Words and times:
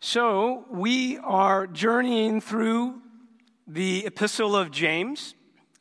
So, 0.00 0.64
we 0.70 1.18
are 1.18 1.66
journeying 1.66 2.40
through 2.40 3.02
the 3.66 4.06
Epistle 4.06 4.54
of 4.54 4.70
James. 4.70 5.34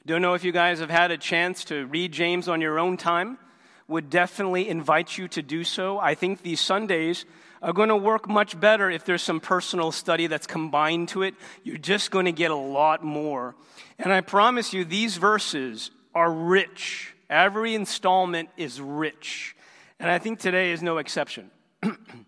Don't 0.08 0.24
know 0.24 0.34
if 0.34 0.44
you 0.44 0.52
guys 0.52 0.80
have 0.80 0.90
had 0.90 1.12
a 1.12 1.20
chance 1.20 1.66
to 1.66 1.86
read 1.86 2.14
James 2.14 2.48
on 2.48 2.60
your 2.60 2.80
own 2.80 2.98
time. 2.98 3.38
Would 3.88 4.10
definitely 4.10 4.70
invite 4.70 5.20
you 5.20 5.28
to 5.28 5.44
do 5.44 5.64
so. 5.64 6.00
I 6.00 6.16
think 6.16 6.42
these 6.42 6.60
Sundays 6.60 7.26
are 7.62 7.74
going 7.74 7.90
to 7.90 7.96
work 7.96 8.28
much 8.28 8.60
better 8.60 8.90
if 8.90 9.06
there's 9.06 9.22
some 9.22 9.40
personal 9.40 9.92
study 9.92 10.26
that's 10.26 10.48
combined 10.48 11.10
to 11.10 11.22
it. 11.22 11.36
You're 11.64 11.78
just 11.78 12.10
going 12.10 12.26
to 12.26 12.32
get 12.32 12.50
a 12.50 12.56
lot 12.56 13.04
more. 13.04 13.54
And 14.00 14.12
I 14.12 14.22
promise 14.22 14.74
you, 14.74 14.84
these 14.84 15.18
verses 15.18 15.92
are 16.16 16.32
rich. 16.32 17.14
Every 17.30 17.76
installment 17.76 18.50
is 18.58 18.82
rich. 18.82 19.56
And 20.00 20.10
I 20.10 20.18
think 20.18 20.40
today 20.40 20.72
is 20.72 20.82
no 20.82 20.98
exception. 20.98 21.52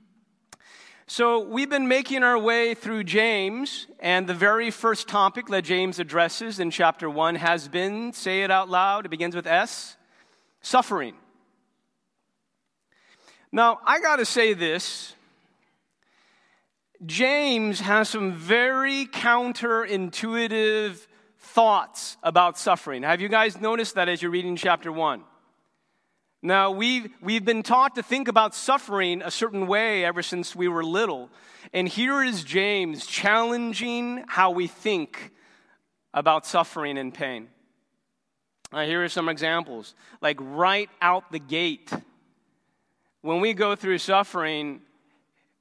So, 1.12 1.40
we've 1.40 1.72
been 1.72 1.88
making 1.88 2.22
our 2.22 2.38
way 2.38 2.76
through 2.76 3.04
James, 3.04 3.88
and 4.00 4.28
the 4.28 4.36
very 4.36 4.70
first 4.70 5.08
topic 5.08 5.48
that 5.48 5.64
James 5.64 5.98
addresses 5.98 6.60
in 6.60 6.70
chapter 6.70 7.10
1 7.10 7.34
has 7.34 7.68
been, 7.68 8.14
say 8.14 8.44
it 8.44 8.52
out 8.52 8.70
loud, 8.70 9.08
it 9.08 9.10
begins 9.10 9.36
with 9.36 9.48
S 9.48 9.98
suffering. 10.62 11.16
Now, 13.52 13.80
I 13.88 14.00
got 14.02 14.18
to 14.18 14.26
say 14.26 14.54
this 14.54 15.16
James 17.04 17.80
has 17.80 18.08
some 18.08 18.34
very 18.34 19.08
counterintuitive 19.08 21.08
thoughts 21.40 22.18
about 22.22 22.60
suffering. 22.60 23.02
Have 23.02 23.20
you 23.20 23.30
guys 23.30 23.60
noticed 23.60 23.96
that 23.96 24.10
as 24.10 24.22
you're 24.22 24.30
reading 24.30 24.56
chapter 24.56 24.92
1? 24.92 25.24
Now, 26.42 26.72
we've, 26.72 27.10
we've 27.22 27.44
been 27.44 27.64
taught 27.64 27.96
to 27.96 28.04
think 28.04 28.30
about 28.30 28.56
suffering 28.56 29.22
a 29.22 29.30
certain 29.30 29.68
way 29.68 30.06
ever 30.06 30.24
since 30.24 30.56
we 30.56 30.70
were 30.70 30.84
little. 30.84 31.30
And 31.74 31.86
here 31.86 32.24
is 32.24 32.46
James 32.46 33.06
challenging 33.06 34.24
how 34.28 34.52
we 34.52 34.68
think 34.68 35.34
about 36.14 36.46
suffering 36.46 36.98
and 36.98 37.14
pain. 37.14 37.50
Now, 38.72 38.86
here 38.86 39.04
are 39.04 39.10
some 39.10 39.28
examples. 39.28 39.96
Like 40.22 40.38
right 40.40 40.90
out 41.02 41.30
the 41.30 41.40
gate, 41.40 41.92
when 43.22 43.42
we 43.42 43.54
go 43.54 43.76
through 43.76 43.98
suffering, 43.98 44.80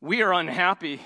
we 0.00 0.22
are 0.22 0.32
unhappy. 0.32 1.00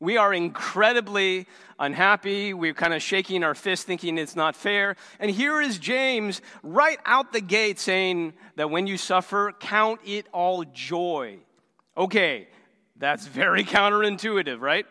We 0.00 0.16
are 0.16 0.32
incredibly 0.32 1.46
unhappy. 1.78 2.54
We're 2.54 2.72
kind 2.72 2.94
of 2.94 3.02
shaking 3.02 3.44
our 3.44 3.54
fist 3.54 3.86
thinking 3.86 4.16
it's 4.16 4.34
not 4.34 4.56
fair. 4.56 4.96
And 5.18 5.30
here 5.30 5.60
is 5.60 5.78
James 5.78 6.40
right 6.62 6.98
out 7.04 7.32
the 7.32 7.42
gate 7.42 7.78
saying 7.78 8.32
that 8.56 8.70
when 8.70 8.86
you 8.86 8.96
suffer, 8.96 9.52
count 9.60 10.00
it 10.06 10.26
all 10.32 10.64
joy. 10.64 11.38
Okay, 11.98 12.48
that's 12.96 13.26
very 13.26 13.62
counterintuitive, 13.76 14.60
right? 14.60 14.86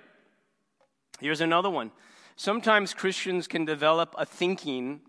Here's 1.19 1.41
another 1.41 1.71
one. 1.71 1.91
Sometimes 2.35 2.93
Christians 2.93 3.47
can 3.47 3.65
develop 3.65 4.13
a 4.17 4.25
thinking 4.25 5.01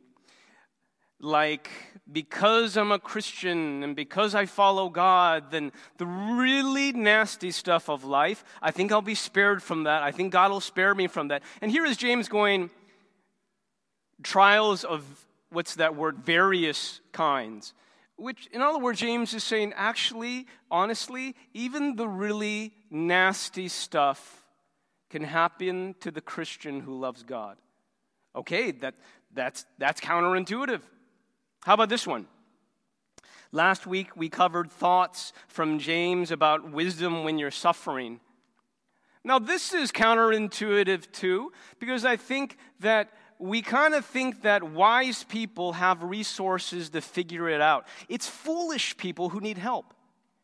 like 1.21 1.71
because 2.13 2.77
I'm 2.77 2.91
a 2.93 2.99
Christian 2.99 3.83
and 3.85 3.95
because 3.95 4.35
I 4.35 4.47
follow 4.47 4.89
God, 4.89 5.51
then 5.51 5.71
the 5.99 6.07
really 6.07 6.93
nasty 6.93 7.51
stuff 7.51 7.89
of 7.89 8.05
life, 8.05 8.45
I 8.61 8.71
think 8.71 8.91
I'll 8.91 9.03
be 9.03 9.15
spared 9.15 9.63
from 9.63 9.85
that. 9.85 10.03
I 10.03 10.11
think 10.11 10.33
God 10.33 10.51
will 10.51 10.61
spare 10.61 10.95
me 10.95 11.07
from 11.07 11.29
that. 11.29 11.43
And 11.61 11.71
here 11.71 11.85
is 11.85 11.97
James 11.97 12.29
going, 12.29 12.71
trials 14.23 14.85
of, 14.85 15.05
what's 15.51 15.77
that 15.77 15.95
word, 15.95 16.19
various 16.19 17.01
kinds. 17.13 17.75
Which, 18.17 18.49
in 18.53 18.61
other 18.61 18.79
words, 18.79 19.01
James 19.01 19.33
is 19.33 19.45
saying, 19.45 19.73
actually, 19.77 20.47
honestly, 20.71 21.35
even 21.55 21.97
the 21.97 22.09
really 22.09 22.73
nasty 22.91 23.69
stuff 23.69 24.45
can 25.11 25.23
happen 25.25 25.95
to 26.01 26.11
the 26.11 26.21
Christian 26.21 26.81
who 26.81 26.99
loves 26.99 27.23
God. 27.23 27.57
Okay, 28.37 28.73
that, 28.73 28.95
that's, 29.33 29.65
that's 29.79 30.01
counterintuitive. 30.01 30.83
How 31.65 31.75
about 31.75 31.89
this 31.89 32.07
one? 32.07 32.27
Last 33.53 33.87
week 33.87 34.17
we 34.17 34.29
covered 34.29 34.71
thoughts 34.71 35.33
from 35.49 35.79
James 35.79 36.31
about 36.31 36.71
wisdom 36.71 37.25
when 37.25 37.39
you're 37.39 37.51
suffering. 37.51 38.21
Now, 39.23 39.39
this 39.39 39.75
is 39.75 39.93
counterintuitive 39.93 41.13
too, 41.13 41.53
because 41.79 42.05
I 42.05 42.17
think 42.17 42.57
that 42.81 43.11
we 43.39 43.61
kind 43.61 43.95
of 43.95 44.07
think 44.07 44.43
that 44.43 44.63
wise 44.63 45.25
people 45.25 45.73
have 45.73 46.03
resources 46.03 46.91
to 46.91 47.01
figure 47.01 47.49
it 47.49 47.61
out. 47.61 47.87
It's 48.09 48.27
foolish 48.27 48.97
people 48.97 49.29
who 49.29 49.41
need 49.41 49.59
help. 49.59 49.93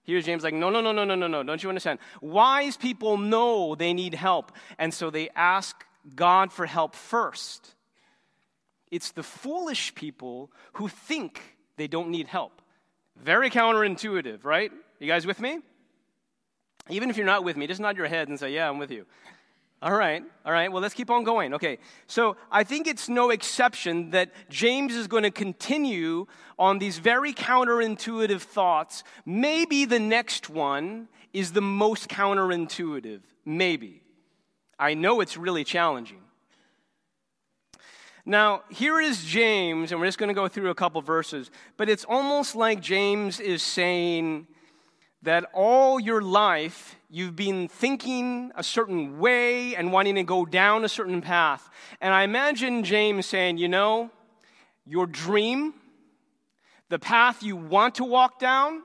Here's 0.05 0.25
James 0.27 0.45
like, 0.45 0.55
no, 0.55 0.71
no, 0.71 0.81
no, 0.81 0.93
no, 0.93 1.05
no, 1.05 1.15
no, 1.15 1.27
no. 1.27 1.43
Don't 1.43 1.63
you 1.63 1.69
understand? 1.69 1.99
Wise 2.21 2.77
people 2.77 3.17
know 3.17 3.75
they 3.75 3.95
need 3.95 4.15
help, 4.15 4.53
and 4.79 4.93
so 4.93 5.11
they 5.11 5.31
ask 5.35 5.85
God 6.15 6.53
for 6.53 6.67
help 6.67 6.95
first. 6.95 7.76
It's 8.91 9.11
the 9.13 9.23
foolish 9.23 9.95
people 9.95 10.51
who 10.75 10.89
think 10.89 11.41
they 11.77 11.87
don't 11.87 12.11
need 12.11 12.29
help. 12.29 12.63
Very 13.17 13.51
counterintuitive, 13.51 14.45
right? 14.45 14.71
You 15.01 15.07
guys 15.07 15.27
with 15.27 15.41
me? 15.41 15.61
Even 16.89 17.11
if 17.11 17.17
you're 17.17 17.27
not 17.27 17.45
with 17.45 17.57
me, 17.57 17.67
just 17.67 17.81
nod 17.81 17.97
your 17.97 18.07
head 18.07 18.29
and 18.29 18.39
say, 18.39 18.53
Yeah, 18.53 18.69
I'm 18.69 18.79
with 18.79 18.91
you. 18.91 19.07
All 19.83 19.95
right, 19.95 20.25
all 20.47 20.53
right, 20.53 20.73
well, 20.73 20.81
let's 20.81 20.95
keep 20.95 21.11
on 21.11 21.23
going. 21.23 21.53
Okay, 21.53 21.79
so 22.07 22.39
I 22.51 22.65
think 22.65 22.87
it's 22.87 23.11
no 23.11 23.29
exception 23.29 24.11
that 24.11 24.33
James 24.49 24.95
is 24.95 25.07
going 25.07 25.25
to 25.25 25.31
continue 25.31 26.27
on 26.59 26.79
these 26.79 26.99
very 26.99 27.35
counterintuitive 27.35 28.41
thoughts. 28.41 29.05
Maybe 29.27 29.85
the 29.85 30.01
next 30.01 30.49
one 30.49 31.09
is 31.35 31.53
the 31.53 31.61
most 31.61 32.09
counterintuitive. 32.09 33.21
Maybe. 33.45 34.03
I 34.79 34.95
know 34.95 35.21
it's 35.21 35.37
really 35.37 35.63
challenging. 35.63 36.23
Now, 38.29 38.65
here 38.71 39.01
is 39.01 39.23
James, 39.25 39.93
and 39.93 40.01
we're 40.01 40.09
just 40.09 40.19
going 40.19 40.31
to 40.31 40.35
go 40.35 40.49
through 40.49 40.71
a 40.71 40.75
couple 40.75 41.01
verses, 41.01 41.49
but 41.77 41.89
it's 41.89 42.05
almost 42.05 42.57
like 42.57 42.81
James 42.81 43.39
is 43.39 43.63
saying 43.63 44.49
that 45.23 45.49
all 45.53 46.01
your 46.01 46.21
life 46.21 46.97
you've 47.09 47.37
been 47.37 47.69
thinking 47.69 48.51
a 48.57 48.65
certain 48.65 49.21
way 49.21 49.77
and 49.77 49.93
wanting 49.93 50.17
to 50.17 50.25
go 50.25 50.45
down 50.45 50.85
a 50.85 50.89
certain 50.89 51.21
path. 51.21 51.71
And 52.01 52.13
I 52.13 52.25
imagine 52.25 52.83
James 52.83 53.27
saying, 53.27 53.59
you 53.59 53.69
know, 53.69 54.11
your 54.85 55.07
dream, 55.07 55.75
the 56.89 56.99
path 56.99 57.45
you 57.45 57.55
want 57.55 57.95
to 57.97 58.05
walk 58.05 58.41
down, 58.41 58.83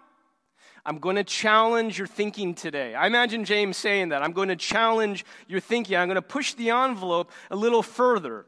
I'm 0.85 1.00
going 1.00 1.16
to 1.16 1.23
challenge 1.23 1.97
your 1.97 2.08
thinking 2.08 2.53
today. 2.53 2.94
I 2.94 3.08
imagine 3.08 3.44
James 3.46 3.78
saying 3.78 4.09
that. 4.09 4.22
I'm 4.22 4.34
going 4.34 4.50
to 4.50 4.56
challenge 4.56 5.25
your 5.47 5.59
thinking. 5.59 5.97
I'm 5.97 6.08
going 6.08 6.16
to 6.16 6.22
push 6.22 6.53
the 6.53 6.69
envelope 6.69 7.31
a 7.50 7.56
little 7.56 7.81
further. 7.81 8.46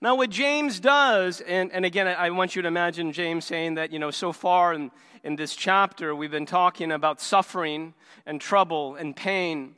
Now, 0.00 0.16
what 0.16 0.30
James 0.30 0.80
does, 0.80 1.40
and, 1.40 1.72
and 1.72 1.84
again, 1.84 2.06
I 2.06 2.30
want 2.30 2.56
you 2.56 2.62
to 2.62 2.68
imagine 2.68 3.12
James 3.12 3.44
saying 3.44 3.74
that, 3.74 3.92
you 3.92 3.98
know, 3.98 4.10
so 4.10 4.32
far 4.32 4.74
in, 4.74 4.90
in 5.22 5.36
this 5.36 5.54
chapter, 5.54 6.14
we've 6.14 6.30
been 6.30 6.46
talking 6.46 6.92
about 6.92 7.20
suffering 7.20 7.94
and 8.26 8.40
trouble 8.40 8.96
and 8.96 9.14
pain. 9.14 9.74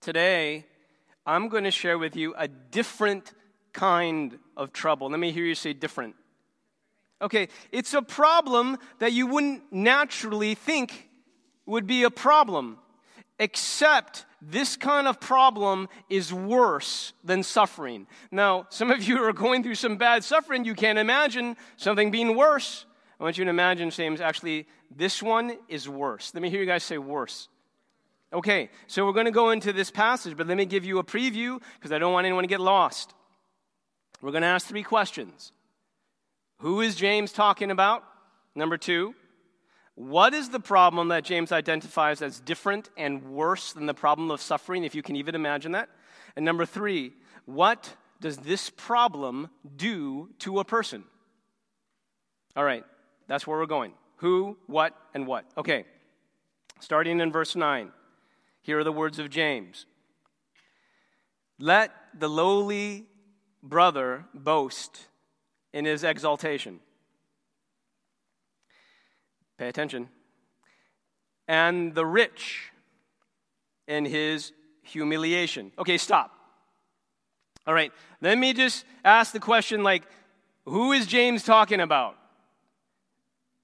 Today, 0.00 0.64
I'm 1.26 1.48
going 1.48 1.64
to 1.64 1.70
share 1.70 1.98
with 1.98 2.16
you 2.16 2.34
a 2.36 2.48
different 2.48 3.32
kind 3.72 4.38
of 4.56 4.72
trouble. 4.72 5.10
Let 5.10 5.20
me 5.20 5.32
hear 5.32 5.44
you 5.44 5.54
say 5.54 5.72
different. 5.72 6.16
Okay, 7.22 7.48
it's 7.70 7.92
a 7.92 8.02
problem 8.02 8.78
that 8.98 9.12
you 9.12 9.26
wouldn't 9.26 9.70
naturally 9.70 10.54
think 10.54 11.08
would 11.66 11.86
be 11.86 12.04
a 12.04 12.10
problem, 12.10 12.78
except 13.38 14.24
this 14.42 14.76
kind 14.76 15.06
of 15.06 15.20
problem 15.20 15.88
is 16.08 16.32
worse 16.32 17.12
than 17.22 17.42
suffering. 17.42 18.06
Now, 18.30 18.66
some 18.70 18.90
of 18.90 19.02
you 19.02 19.22
are 19.22 19.32
going 19.32 19.62
through 19.62 19.74
some 19.74 19.96
bad 19.96 20.24
suffering. 20.24 20.64
You 20.64 20.74
can't 20.74 20.98
imagine 20.98 21.56
something 21.76 22.10
being 22.10 22.36
worse. 22.36 22.86
I 23.18 23.24
want 23.24 23.36
you 23.36 23.44
to 23.44 23.50
imagine, 23.50 23.90
James, 23.90 24.20
actually, 24.20 24.66
this 24.94 25.22
one 25.22 25.56
is 25.68 25.88
worse. 25.88 26.32
Let 26.32 26.42
me 26.42 26.48
hear 26.48 26.60
you 26.60 26.66
guys 26.66 26.84
say 26.84 26.96
worse. 26.98 27.48
Okay, 28.32 28.70
so 28.86 29.04
we're 29.04 29.12
going 29.12 29.26
to 29.26 29.32
go 29.32 29.50
into 29.50 29.72
this 29.72 29.90
passage, 29.90 30.36
but 30.36 30.46
let 30.46 30.56
me 30.56 30.64
give 30.64 30.84
you 30.84 30.98
a 30.98 31.04
preview 31.04 31.60
because 31.74 31.92
I 31.92 31.98
don't 31.98 32.12
want 32.12 32.26
anyone 32.26 32.44
to 32.44 32.48
get 32.48 32.60
lost. 32.60 33.12
We're 34.22 34.30
going 34.30 34.42
to 34.42 34.48
ask 34.48 34.66
three 34.66 34.82
questions 34.82 35.52
Who 36.58 36.80
is 36.80 36.94
James 36.94 37.32
talking 37.32 37.70
about? 37.70 38.04
Number 38.54 38.76
two, 38.76 39.14
what 40.00 40.32
is 40.32 40.48
the 40.48 40.60
problem 40.60 41.08
that 41.08 41.24
James 41.24 41.52
identifies 41.52 42.22
as 42.22 42.40
different 42.40 42.88
and 42.96 43.22
worse 43.22 43.74
than 43.74 43.84
the 43.84 43.92
problem 43.92 44.30
of 44.30 44.40
suffering, 44.40 44.84
if 44.84 44.94
you 44.94 45.02
can 45.02 45.14
even 45.14 45.34
imagine 45.34 45.72
that? 45.72 45.90
And 46.36 46.42
number 46.42 46.64
three, 46.64 47.12
what 47.44 47.94
does 48.18 48.38
this 48.38 48.70
problem 48.70 49.50
do 49.76 50.30
to 50.38 50.58
a 50.58 50.64
person? 50.64 51.04
All 52.56 52.64
right, 52.64 52.82
that's 53.28 53.46
where 53.46 53.58
we're 53.58 53.66
going. 53.66 53.92
Who, 54.16 54.56
what, 54.66 54.96
and 55.12 55.26
what. 55.26 55.44
Okay, 55.58 55.84
starting 56.80 57.20
in 57.20 57.30
verse 57.30 57.54
9, 57.54 57.92
here 58.62 58.78
are 58.78 58.84
the 58.84 58.92
words 58.92 59.18
of 59.18 59.28
James 59.28 59.84
Let 61.58 61.92
the 62.18 62.28
lowly 62.28 63.04
brother 63.62 64.24
boast 64.32 65.08
in 65.74 65.84
his 65.84 66.04
exaltation 66.04 66.80
Pay 69.60 69.68
attention. 69.68 70.08
And 71.46 71.94
the 71.94 72.06
rich 72.06 72.72
in 73.86 74.06
his 74.06 74.52
humiliation. 74.80 75.70
Okay, 75.78 75.98
stop. 75.98 76.34
All 77.66 77.74
right, 77.74 77.92
let 78.22 78.38
me 78.38 78.54
just 78.54 78.86
ask 79.04 79.34
the 79.34 79.38
question 79.38 79.82
like, 79.82 80.04
who 80.64 80.92
is 80.92 81.06
James 81.06 81.42
talking 81.42 81.78
about? 81.78 82.16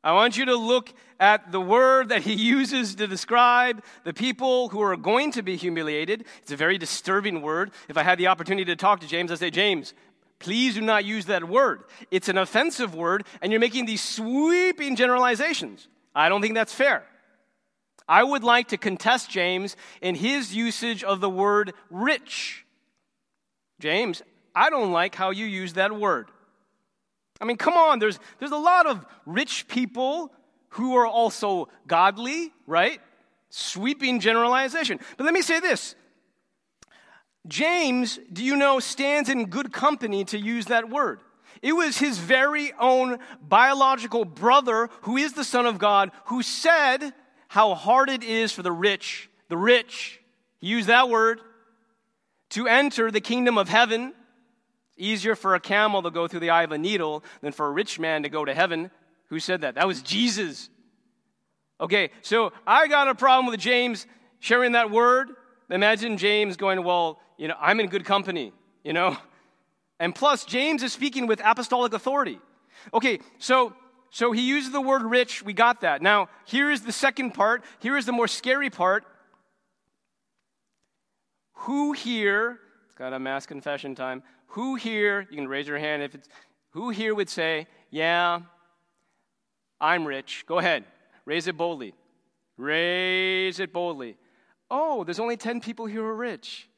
I 0.04 0.12
want 0.12 0.36
you 0.36 0.44
to 0.44 0.54
look 0.54 0.92
at 1.18 1.50
the 1.50 1.62
word 1.62 2.10
that 2.10 2.20
he 2.20 2.34
uses 2.56 2.96
to 2.96 3.06
describe 3.06 3.82
the 4.04 4.12
people 4.12 4.68
who 4.68 4.82
are 4.82 4.98
going 4.98 5.32
to 5.32 5.42
be 5.42 5.56
humiliated. 5.56 6.26
It's 6.42 6.52
a 6.52 6.56
very 6.56 6.76
disturbing 6.76 7.40
word. 7.40 7.70
If 7.88 7.96
I 7.96 8.02
had 8.02 8.18
the 8.18 8.26
opportunity 8.26 8.66
to 8.66 8.76
talk 8.76 9.00
to 9.00 9.08
James, 9.08 9.32
I'd 9.32 9.38
say, 9.38 9.50
James, 9.50 9.94
please 10.38 10.74
do 10.74 10.80
not 10.80 11.04
use 11.04 11.26
that 11.26 11.48
word. 11.48 11.84
It's 12.10 12.28
an 12.28 12.38
offensive 12.38 12.94
word, 12.94 13.24
and 13.40 13.52
you're 13.52 13.60
making 13.60 13.86
these 13.86 14.02
sweeping 14.02 14.96
generalizations. 14.96 15.88
I 16.14 16.28
don't 16.28 16.42
think 16.42 16.54
that's 16.54 16.74
fair. 16.74 17.04
I 18.08 18.22
would 18.22 18.44
like 18.44 18.68
to 18.68 18.76
contest 18.76 19.30
James 19.30 19.76
in 20.00 20.14
his 20.14 20.54
usage 20.54 21.02
of 21.02 21.20
the 21.20 21.30
word 21.30 21.72
rich. 21.90 22.64
James, 23.80 24.22
I 24.54 24.70
don't 24.70 24.92
like 24.92 25.14
how 25.14 25.30
you 25.30 25.44
use 25.44 25.74
that 25.74 25.94
word. 25.94 26.30
I 27.40 27.44
mean, 27.44 27.56
come 27.56 27.74
on, 27.74 27.98
there's, 27.98 28.18
there's 28.38 28.52
a 28.52 28.56
lot 28.56 28.86
of 28.86 29.04
rich 29.26 29.68
people 29.68 30.32
who 30.70 30.96
are 30.96 31.06
also 31.06 31.68
godly, 31.86 32.52
right? 32.66 33.00
Sweeping 33.50 34.20
generalization. 34.20 34.98
But 35.16 35.24
let 35.24 35.34
me 35.34 35.42
say 35.42 35.60
this 35.60 35.94
James, 37.48 38.18
do 38.32 38.44
you 38.44 38.56
know, 38.56 38.80
stands 38.80 39.28
in 39.28 39.46
good 39.46 39.72
company 39.72 40.24
to 40.26 40.38
use 40.38 40.66
that 40.66 40.88
word. 40.88 41.20
It 41.62 41.72
was 41.72 41.98
his 41.98 42.18
very 42.18 42.72
own 42.78 43.18
biological 43.40 44.24
brother, 44.24 44.90
who 45.02 45.16
is 45.16 45.32
the 45.32 45.44
Son 45.44 45.66
of 45.66 45.78
God, 45.78 46.10
who 46.26 46.42
said 46.42 47.12
how 47.48 47.74
hard 47.74 48.10
it 48.10 48.22
is 48.22 48.52
for 48.52 48.62
the 48.62 48.72
rich, 48.72 49.30
the 49.48 49.56
rich, 49.56 50.20
he 50.60 50.68
used 50.68 50.88
that 50.88 51.08
word, 51.08 51.40
to 52.50 52.66
enter 52.66 53.10
the 53.10 53.20
kingdom 53.20 53.58
of 53.58 53.68
heaven. 53.68 54.12
It's 54.96 55.06
Easier 55.06 55.34
for 55.34 55.54
a 55.54 55.60
camel 55.60 56.02
to 56.02 56.10
go 56.10 56.28
through 56.28 56.40
the 56.40 56.50
eye 56.50 56.62
of 56.62 56.72
a 56.72 56.78
needle 56.78 57.24
than 57.40 57.52
for 57.52 57.66
a 57.66 57.70
rich 57.70 57.98
man 57.98 58.22
to 58.22 58.28
go 58.28 58.44
to 58.44 58.54
heaven. 58.54 58.90
Who 59.28 59.40
said 59.40 59.62
that? 59.62 59.74
That 59.74 59.86
was 59.86 60.02
Jesus. 60.02 60.68
Okay, 61.80 62.10
so 62.22 62.52
I 62.66 62.86
got 62.86 63.08
a 63.08 63.14
problem 63.14 63.46
with 63.46 63.60
James 63.60 64.06
sharing 64.40 64.72
that 64.72 64.90
word. 64.90 65.30
Imagine 65.70 66.16
James 66.16 66.56
going, 66.56 66.82
Well, 66.84 67.18
you 67.36 67.48
know, 67.48 67.56
I'm 67.60 67.80
in 67.80 67.88
good 67.88 68.04
company, 68.04 68.52
you 68.84 68.92
know? 68.92 69.16
And 69.98 70.14
plus, 70.14 70.44
James 70.44 70.82
is 70.82 70.92
speaking 70.92 71.26
with 71.26 71.40
apostolic 71.42 71.94
authority. 71.94 72.38
Okay, 72.92 73.18
so 73.38 73.72
so 74.10 74.32
he 74.32 74.42
uses 74.42 74.72
the 74.72 74.80
word 74.80 75.02
rich. 75.02 75.42
We 75.42 75.52
got 75.52 75.80
that. 75.82 76.00
Now, 76.00 76.28
here 76.44 76.70
is 76.70 76.82
the 76.82 76.92
second 76.92 77.32
part. 77.32 77.64
Here 77.80 77.96
is 77.96 78.06
the 78.06 78.12
more 78.12 78.28
scary 78.28 78.70
part. 78.70 79.04
Who 81.60 81.92
here, 81.92 82.58
it's 82.86 82.94
got 82.94 83.12
a 83.12 83.18
mass 83.18 83.46
confession 83.46 83.94
time. 83.94 84.22
Who 84.48 84.76
here, 84.76 85.26
you 85.30 85.36
can 85.36 85.48
raise 85.48 85.66
your 85.66 85.78
hand 85.78 86.02
if 86.02 86.14
it's, 86.14 86.28
who 86.70 86.90
here 86.90 87.14
would 87.14 87.28
say, 87.28 87.66
yeah, 87.90 88.40
I'm 89.80 90.06
rich? 90.06 90.44
Go 90.46 90.58
ahead. 90.58 90.84
Raise 91.24 91.46
it 91.46 91.56
boldly. 91.56 91.94
Raise 92.56 93.60
it 93.60 93.72
boldly. 93.72 94.16
Oh, 94.70 95.04
there's 95.04 95.20
only 95.20 95.36
10 95.36 95.60
people 95.60 95.86
here 95.86 96.00
who 96.00 96.06
are 96.06 96.14
rich. 96.14 96.68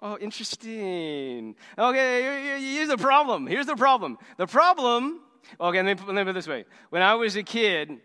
Oh, 0.00 0.16
interesting. 0.18 1.56
Okay, 1.76 2.60
here's 2.60 2.88
the 2.88 2.96
problem. 2.96 3.46
Here's 3.46 3.66
the 3.66 3.76
problem. 3.76 4.16
The 4.36 4.46
problem, 4.46 5.20
okay, 5.60 5.82
let 5.82 5.84
me, 5.84 5.94
put 5.94 6.16
it 6.16 6.32
this 6.32 6.46
way. 6.46 6.64
When 6.90 7.02
I 7.02 7.14
was 7.14 7.36
a 7.36 7.42
kid, 7.42 7.98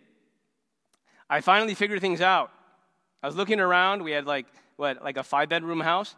I 1.30 1.42
finally 1.42 1.76
figured 1.76 2.02
things 2.02 2.20
out. 2.20 2.52
I 3.22 3.28
was 3.28 3.36
looking 3.36 3.60
around. 3.60 4.04
We 4.04 4.12
had 4.12 4.26
like, 4.26 4.48
what, 4.76 5.04
like 5.04 5.18
a 5.18 5.24
five 5.24 5.50
bedroom 5.50 5.80
house? 5.80 6.16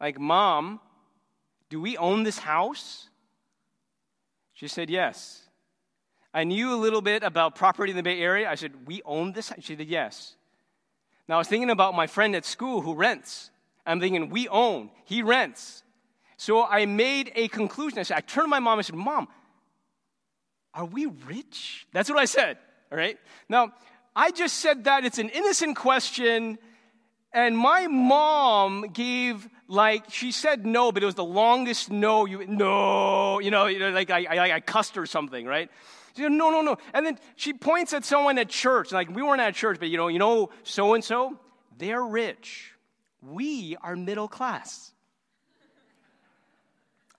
Like, 0.00 0.18
Mom, 0.18 0.80
do 1.70 1.80
we 1.80 1.96
own 1.96 2.24
this 2.24 2.38
house? 2.38 3.08
She 4.52 4.68
said, 4.68 4.90
Yes. 4.90 5.42
I 6.32 6.42
knew 6.42 6.74
a 6.74 6.76
little 6.76 7.00
bit 7.00 7.22
about 7.22 7.54
property 7.54 7.90
in 7.90 7.96
the 7.96 8.02
Bay 8.02 8.20
Area. 8.20 8.50
I 8.50 8.56
said, 8.56 8.86
We 8.86 9.00
own 9.04 9.32
this? 9.32 9.52
She 9.60 9.76
said, 9.76 9.86
Yes. 9.86 10.36
Now 11.28 11.36
I 11.36 11.38
was 11.38 11.48
thinking 11.48 11.70
about 11.70 11.94
my 11.94 12.06
friend 12.06 12.36
at 12.36 12.44
school 12.44 12.80
who 12.80 12.94
rents. 12.94 13.50
I'm 13.86 14.00
thinking, 14.00 14.30
We 14.30 14.48
own, 14.48 14.90
he 15.04 15.22
rents. 15.22 15.82
So 16.36 16.64
I 16.64 16.86
made 16.86 17.32
a 17.34 17.48
conclusion. 17.48 17.98
I 17.98 18.02
said, 18.02 18.16
I 18.16 18.20
turned 18.20 18.46
to 18.46 18.48
my 18.48 18.58
mom 18.58 18.78
and 18.78 18.86
said, 18.86 18.96
Mom, 18.96 19.28
are 20.74 20.84
we 20.84 21.06
rich? 21.06 21.86
That's 21.92 22.10
what 22.10 22.18
I 22.18 22.24
said, 22.24 22.58
all 22.90 22.98
right? 22.98 23.18
Now, 23.48 23.72
I 24.16 24.30
just 24.30 24.56
said 24.56 24.84
that 24.84 25.04
it's 25.04 25.18
an 25.18 25.28
innocent 25.28 25.76
question, 25.76 26.58
and 27.32 27.56
my 27.56 27.86
mom 27.86 28.88
gave 28.92 29.48
like 29.66 30.10
she 30.10 30.30
said 30.30 30.66
no, 30.66 30.92
but 30.92 31.02
it 31.02 31.06
was 31.06 31.14
the 31.14 31.24
longest 31.24 31.90
no. 31.90 32.26
You 32.26 32.46
no, 32.46 33.38
you 33.38 33.50
know, 33.50 33.66
like 33.90 34.10
I, 34.10 34.24
I, 34.24 34.54
I 34.56 34.60
cussed 34.60 34.96
her 34.96 35.06
something, 35.06 35.46
right? 35.46 35.70
She 36.16 36.22
said, 36.22 36.32
no, 36.32 36.50
no, 36.50 36.62
no. 36.62 36.76
And 36.92 37.04
then 37.04 37.18
she 37.34 37.52
points 37.52 37.92
at 37.92 38.04
someone 38.04 38.38
at 38.38 38.48
church. 38.48 38.92
Like, 38.92 39.14
we 39.14 39.22
weren't 39.22 39.40
at 39.40 39.54
church, 39.54 39.78
but 39.80 39.88
you 39.88 39.96
know, 39.96 40.08
you 40.08 40.18
know, 40.18 40.50
so 40.62 40.94
and 40.94 41.02
so, 41.02 41.38
they're 41.76 42.04
rich. 42.04 42.72
We 43.20 43.76
are 43.82 43.96
middle 43.96 44.28
class. 44.28 44.92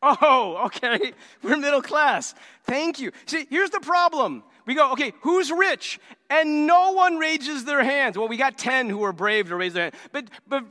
Oh, 0.07 0.65
okay. 0.65 1.13
We're 1.41 1.57
middle 1.57 1.81
class. 1.81 2.35
Thank 2.65 2.99
you. 2.99 3.11
See, 3.25 3.47
here's 3.49 3.71
the 3.71 3.79
problem. 3.79 4.43
We 4.67 4.75
go, 4.75 4.91
okay, 4.91 5.13
who's 5.21 5.51
rich? 5.51 5.99
And 6.29 6.67
no 6.67 6.91
one 6.91 7.17
raises 7.17 7.65
their 7.65 7.83
hands. 7.83 8.15
Well, 8.15 8.27
we 8.27 8.37
got 8.37 8.55
10 8.55 8.87
who 8.89 9.03
are 9.03 9.13
brave 9.13 9.47
to 9.47 9.55
raise 9.55 9.73
their 9.73 9.85
hand. 9.85 9.95
But, 10.11 10.25
but 10.47 10.63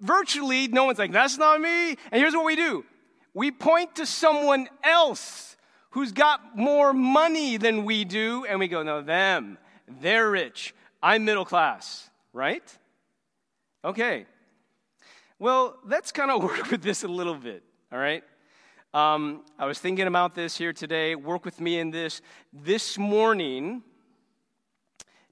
virtually, 0.00 0.68
no 0.68 0.84
one's 0.84 0.98
like, 0.98 1.12
that's 1.12 1.38
not 1.38 1.58
me. 1.58 1.90
And 1.90 2.20
here's 2.20 2.34
what 2.34 2.44
we 2.44 2.54
do 2.54 2.84
we 3.32 3.50
point 3.50 3.94
to 3.96 4.04
someone 4.04 4.68
else 4.82 5.51
who's 5.92 6.12
got 6.12 6.56
more 6.56 6.92
money 6.92 7.56
than 7.56 7.84
we 7.84 8.04
do, 8.04 8.44
and 8.44 8.58
we 8.58 8.68
go, 8.68 8.82
no, 8.82 9.00
them, 9.00 9.58
they're 10.00 10.30
rich. 10.30 10.74
I'm 11.02 11.24
middle 11.24 11.44
class, 11.44 12.10
right? 12.32 12.62
Okay. 13.84 14.26
Well, 15.38 15.76
let's 15.84 16.10
kind 16.12 16.30
of 16.30 16.42
work 16.48 16.70
with 16.70 16.82
this 16.82 17.04
a 17.04 17.08
little 17.08 17.34
bit, 17.34 17.62
all 17.92 17.98
right? 17.98 18.24
Um, 18.94 19.42
I 19.58 19.66
was 19.66 19.78
thinking 19.78 20.06
about 20.06 20.34
this 20.34 20.56
here 20.56 20.72
today. 20.72 21.14
Work 21.14 21.44
with 21.44 21.60
me 21.60 21.78
in 21.78 21.90
this. 21.90 22.20
This 22.52 22.98
morning, 22.98 23.82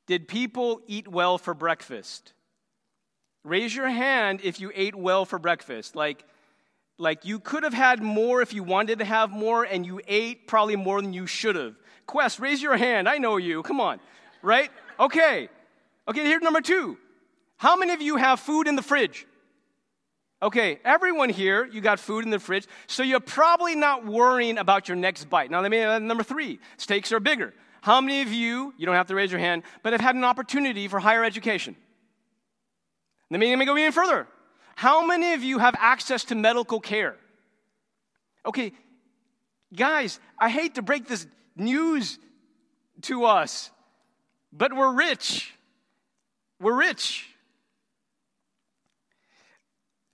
did 0.06 0.28
people 0.28 0.80
eat 0.86 1.08
well 1.08 1.38
for 1.38 1.54
breakfast? 1.54 2.32
Raise 3.44 3.74
your 3.74 3.88
hand 3.88 4.40
if 4.42 4.60
you 4.60 4.72
ate 4.74 4.94
well 4.94 5.24
for 5.24 5.38
breakfast. 5.38 5.96
Like, 5.96 6.24
like 7.00 7.24
you 7.24 7.40
could 7.40 7.62
have 7.62 7.74
had 7.74 8.02
more 8.02 8.42
if 8.42 8.52
you 8.52 8.62
wanted 8.62 8.98
to 8.98 9.04
have 9.04 9.30
more, 9.30 9.64
and 9.64 9.86
you 9.86 10.00
ate 10.06 10.46
probably 10.46 10.76
more 10.76 11.00
than 11.00 11.12
you 11.12 11.26
should 11.26 11.56
have. 11.56 11.74
Quest, 12.06 12.38
raise 12.38 12.62
your 12.62 12.76
hand. 12.76 13.08
I 13.08 13.18
know 13.18 13.38
you. 13.38 13.62
Come 13.62 13.80
on. 13.80 14.00
Right? 14.42 14.70
Okay. 14.98 15.48
Okay, 16.06 16.24
here's 16.24 16.42
number 16.42 16.60
two. 16.60 16.98
How 17.56 17.76
many 17.76 17.92
of 17.92 18.02
you 18.02 18.16
have 18.16 18.40
food 18.40 18.68
in 18.68 18.76
the 18.76 18.82
fridge? 18.82 19.26
Okay, 20.42 20.80
everyone 20.84 21.28
here, 21.28 21.66
you 21.66 21.82
got 21.82 22.00
food 22.00 22.24
in 22.24 22.30
the 22.30 22.38
fridge, 22.38 22.66
so 22.86 23.02
you're 23.02 23.20
probably 23.20 23.74
not 23.74 24.06
worrying 24.06 24.56
about 24.56 24.88
your 24.88 24.96
next 24.96 25.28
bite. 25.28 25.50
Now, 25.50 25.60
let 25.60 25.70
me, 25.70 25.80
uh, 25.82 25.98
number 25.98 26.22
three, 26.22 26.58
stakes 26.78 27.12
are 27.12 27.20
bigger. 27.20 27.52
How 27.82 28.00
many 28.00 28.22
of 28.22 28.32
you, 28.32 28.72
you 28.78 28.86
don't 28.86 28.94
have 28.94 29.08
to 29.08 29.14
raise 29.14 29.30
your 29.30 29.40
hand, 29.40 29.62
but 29.82 29.92
have 29.92 30.00
had 30.00 30.16
an 30.16 30.24
opportunity 30.24 30.88
for 30.88 30.98
higher 30.98 31.24
education? 31.24 31.76
Let 33.30 33.38
me, 33.38 33.50
let 33.50 33.58
me 33.58 33.66
go 33.66 33.76
even 33.76 33.92
further. 33.92 34.26
How 34.80 35.04
many 35.04 35.34
of 35.34 35.44
you 35.44 35.58
have 35.58 35.74
access 35.78 36.24
to 36.24 36.34
medical 36.34 36.80
care? 36.80 37.14
Okay, 38.46 38.72
guys, 39.76 40.18
I 40.38 40.48
hate 40.48 40.76
to 40.76 40.82
break 40.82 41.06
this 41.06 41.26
news 41.54 42.18
to 43.02 43.26
us, 43.26 43.70
but 44.54 44.72
we're 44.74 44.94
rich. 44.94 45.52
We're 46.58 46.78
rich. 46.78 47.28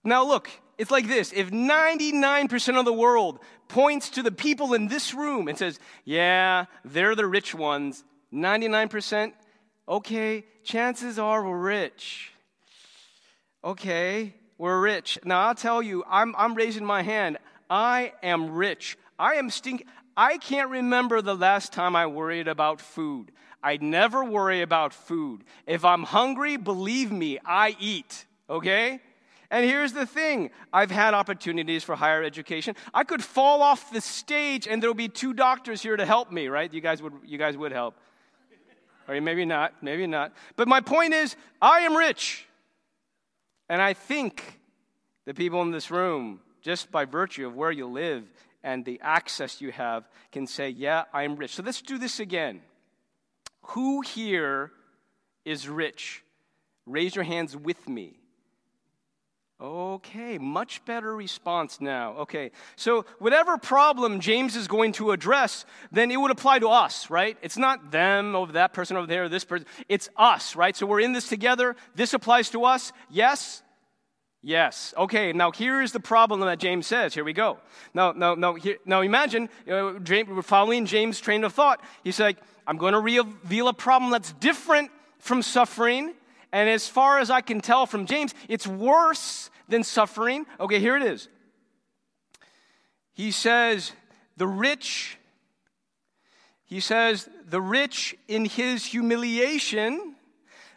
Now, 0.03 0.25
look, 0.25 0.49
it's 0.77 0.91
like 0.91 1.07
this 1.07 1.31
if 1.31 1.49
99% 1.49 2.77
of 2.77 2.83
the 2.83 2.91
world 2.91 3.39
points 3.69 4.09
to 4.09 4.21
the 4.21 4.33
people 4.33 4.73
in 4.73 4.89
this 4.89 5.13
room 5.13 5.47
and 5.47 5.57
says, 5.57 5.79
yeah, 6.03 6.65
they're 6.83 7.15
the 7.15 7.25
rich 7.25 7.55
ones, 7.55 8.03
99%, 8.33 9.31
okay, 9.87 10.43
chances 10.65 11.17
are 11.17 11.41
we're 11.41 11.57
rich. 11.57 12.33
Okay, 13.63 14.33
we're 14.57 14.79
rich. 14.79 15.19
Now, 15.23 15.41
I'll 15.47 15.55
tell 15.55 15.81
you, 15.81 16.03
I'm, 16.09 16.35
I'm 16.37 16.55
raising 16.55 16.85
my 16.85 17.03
hand. 17.03 17.37
I 17.69 18.13
am 18.23 18.51
rich. 18.51 18.97
I 19.19 19.35
am 19.35 19.49
stink. 19.49 19.85
I 20.15 20.37
can't 20.37 20.69
remember 20.69 21.21
the 21.21 21.35
last 21.35 21.73
time 21.73 21.95
I 21.95 22.07
worried 22.07 22.47
about 22.47 22.81
food. 22.81 23.31
I 23.61 23.77
never 23.77 24.23
worry 24.23 24.61
about 24.61 24.93
food. 24.93 25.43
If 25.65 25.85
I'm 25.85 26.03
hungry, 26.03 26.57
believe 26.57 27.11
me, 27.11 27.39
I 27.45 27.75
eat, 27.79 28.25
okay? 28.49 28.99
And 29.49 29.65
here's 29.65 29.93
the 29.93 30.05
thing 30.05 30.49
I've 30.73 30.91
had 30.91 31.13
opportunities 31.13 31.83
for 31.83 31.95
higher 31.95 32.23
education. 32.23 32.75
I 32.93 33.03
could 33.03 33.23
fall 33.23 33.61
off 33.61 33.91
the 33.91 34.01
stage 34.01 34.67
and 34.67 34.81
there'll 34.81 34.93
be 34.93 35.07
two 35.07 35.33
doctors 35.33 35.81
here 35.81 35.95
to 35.95 36.05
help 36.05 36.31
me, 36.31 36.47
right? 36.47 36.71
You 36.73 36.81
guys 36.81 37.01
would, 37.01 37.13
you 37.25 37.37
guys 37.37 37.55
would 37.55 37.71
help. 37.71 37.95
Or 39.07 39.19
maybe 39.21 39.45
not, 39.45 39.73
maybe 39.81 40.05
not. 40.05 40.33
But 40.55 40.67
my 40.67 40.81
point 40.81 41.13
is, 41.13 41.35
I 41.61 41.81
am 41.81 41.95
rich. 41.95 42.46
And 43.69 43.81
I 43.81 43.93
think 43.93 44.59
The 45.27 45.33
people 45.33 45.61
in 45.61 45.71
this 45.71 45.91
room, 45.91 46.39
just 46.61 46.89
by 46.89 47.03
virtue 47.03 47.45
of 47.45 47.53
where 47.53 47.69
you 47.69 47.85
live 47.85 48.23
and 48.63 48.85
the 48.85 48.97
access 49.03 49.59
you 49.59 49.73
have, 49.73 50.07
can 50.31 50.47
say, 50.47 50.69
Yeah, 50.69 51.03
I'm 51.13 51.35
rich. 51.35 51.55
So 51.55 51.63
let's 51.63 51.81
do 51.81 51.97
this 51.97 52.21
again. 52.21 52.61
Who 53.73 53.99
here 53.99 54.71
is 55.43 55.67
rich? 55.67 56.23
Raise 56.85 57.13
your 57.13 57.25
hands 57.25 57.57
with 57.57 57.89
me. 57.89 58.16
Okay, 59.59 60.37
much 60.37 60.85
better 60.85 61.15
response 61.15 61.81
now. 61.81 62.13
Okay, 62.17 62.51
so 62.75 63.05
whatever 63.17 63.57
problem 63.57 64.19
James 64.19 64.55
is 64.55 64.67
going 64.67 64.91
to 64.93 65.09
address, 65.09 65.65
then 65.91 66.11
it 66.11 66.21
would 66.21 66.29
apply 66.29 66.59
to 66.59 66.69
us, 66.69 67.09
right? 67.09 67.35
It's 67.41 67.57
not 67.57 67.89
them 67.89 68.35
over 68.35 68.51
that 68.51 68.71
person 68.71 68.97
over 68.97 69.07
there, 69.07 69.27
this 69.29 69.43
person. 69.43 69.65
It's 69.89 70.09
us, 70.15 70.55
right? 70.55 70.75
So 70.75 70.85
we're 70.85 70.99
in 70.99 71.11
this 71.11 71.27
together. 71.27 71.75
This 71.95 72.13
applies 72.13 72.51
to 72.51 72.65
us. 72.65 72.93
Yes? 73.09 73.63
Yes. 74.43 74.93
Okay, 74.95 75.33
now 75.33 75.51
here's 75.51 75.91
the 75.91 75.99
problem 75.99 76.41
that 76.41 76.59
James 76.59 76.85
says. 76.85 77.15
Here 77.15 77.23
we 77.23 77.33
go. 77.33 77.57
Now, 77.95 78.11
now, 78.11 78.35
now, 78.35 78.53
here, 78.53 78.77
now 78.85 79.01
imagine 79.01 79.49
uh, 79.67 79.93
we're 80.07 80.43
following 80.43 80.85
James' 80.85 81.19
train 81.19 81.43
of 81.43 81.53
thought. 81.53 81.83
He's 82.03 82.19
like, 82.19 82.37
I'm 82.67 82.77
going 82.77 82.93
to 82.93 82.99
reveal 82.99 83.69
a 83.69 83.73
problem 83.73 84.11
that's 84.11 84.33
different 84.33 84.91
from 85.17 85.41
suffering 85.41 86.13
and 86.51 86.69
as 86.69 86.87
far 86.87 87.19
as 87.19 87.29
I 87.29 87.41
can 87.41 87.61
tell 87.61 87.85
from 87.85 88.05
James, 88.05 88.33
it's 88.47 88.67
worse 88.67 89.49
than 89.67 89.83
suffering. 89.83 90.45
Okay, 90.59 90.79
here 90.79 90.95
it 90.95 91.03
is. 91.03 91.27
He 93.13 93.31
says, 93.31 93.91
the 94.37 94.47
rich, 94.47 95.17
he 96.65 96.79
says, 96.79 97.27
the 97.45 97.61
rich 97.61 98.15
in 98.27 98.45
his 98.45 98.85
humiliation, 98.85 100.15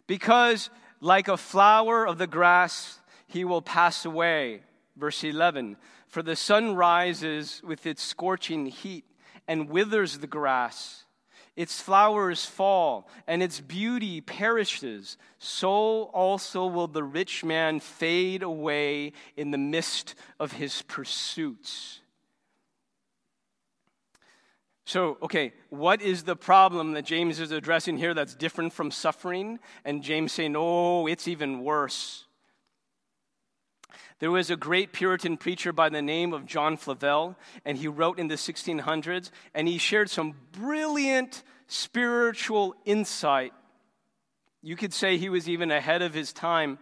because 0.06 0.70
like 1.00 1.28
a 1.28 1.36
flower 1.36 2.06
of 2.06 2.18
the 2.18 2.26
grass, 2.26 2.98
he 3.26 3.44
will 3.44 3.62
pass 3.62 4.04
away. 4.04 4.62
Verse 4.96 5.22
11 5.22 5.76
For 6.08 6.22
the 6.22 6.36
sun 6.36 6.74
rises 6.74 7.62
with 7.64 7.86
its 7.86 8.02
scorching 8.02 8.66
heat 8.66 9.04
and 9.46 9.68
withers 9.68 10.18
the 10.18 10.26
grass 10.26 11.04
its 11.60 11.78
flowers 11.78 12.46
fall, 12.46 13.06
and 13.26 13.42
its 13.42 13.60
beauty 13.60 14.22
perishes, 14.22 15.18
so 15.38 16.04
also 16.04 16.64
will 16.64 16.88
the 16.88 17.04
rich 17.04 17.44
man 17.44 17.80
fade 17.80 18.42
away 18.42 19.12
in 19.36 19.50
the 19.50 19.58
midst 19.58 20.14
of 20.38 20.52
his 20.52 20.80
pursuits. 20.80 22.00
So, 24.86 25.18
okay, 25.20 25.52
what 25.68 26.00
is 26.00 26.22
the 26.22 26.34
problem 26.34 26.92
that 26.92 27.04
James 27.04 27.38
is 27.38 27.50
addressing 27.50 27.98
here 27.98 28.14
that's 28.14 28.34
different 28.34 28.72
from 28.72 28.90
suffering? 28.90 29.58
And 29.84 30.02
James 30.02 30.32
saying, 30.32 30.54
oh, 30.56 31.06
it's 31.06 31.28
even 31.28 31.62
worse. 31.62 32.24
There 34.20 34.30
was 34.30 34.50
a 34.50 34.56
great 34.56 34.92
Puritan 34.92 35.38
preacher 35.38 35.72
by 35.72 35.88
the 35.88 36.02
name 36.02 36.34
of 36.34 36.44
John 36.44 36.76
Flavel, 36.76 37.36
and 37.64 37.78
he 37.78 37.88
wrote 37.88 38.18
in 38.18 38.28
the 38.28 38.34
1600s, 38.34 39.30
and 39.54 39.66
he 39.66 39.78
shared 39.78 40.10
some 40.10 40.34
brilliant 40.52 41.42
spiritual 41.66 42.74
insight. 42.84 43.54
You 44.62 44.76
could 44.76 44.92
say 44.92 45.16
he 45.16 45.30
was 45.30 45.48
even 45.48 45.70
ahead 45.70 46.02
of 46.02 46.12
his 46.12 46.34
time. 46.34 46.78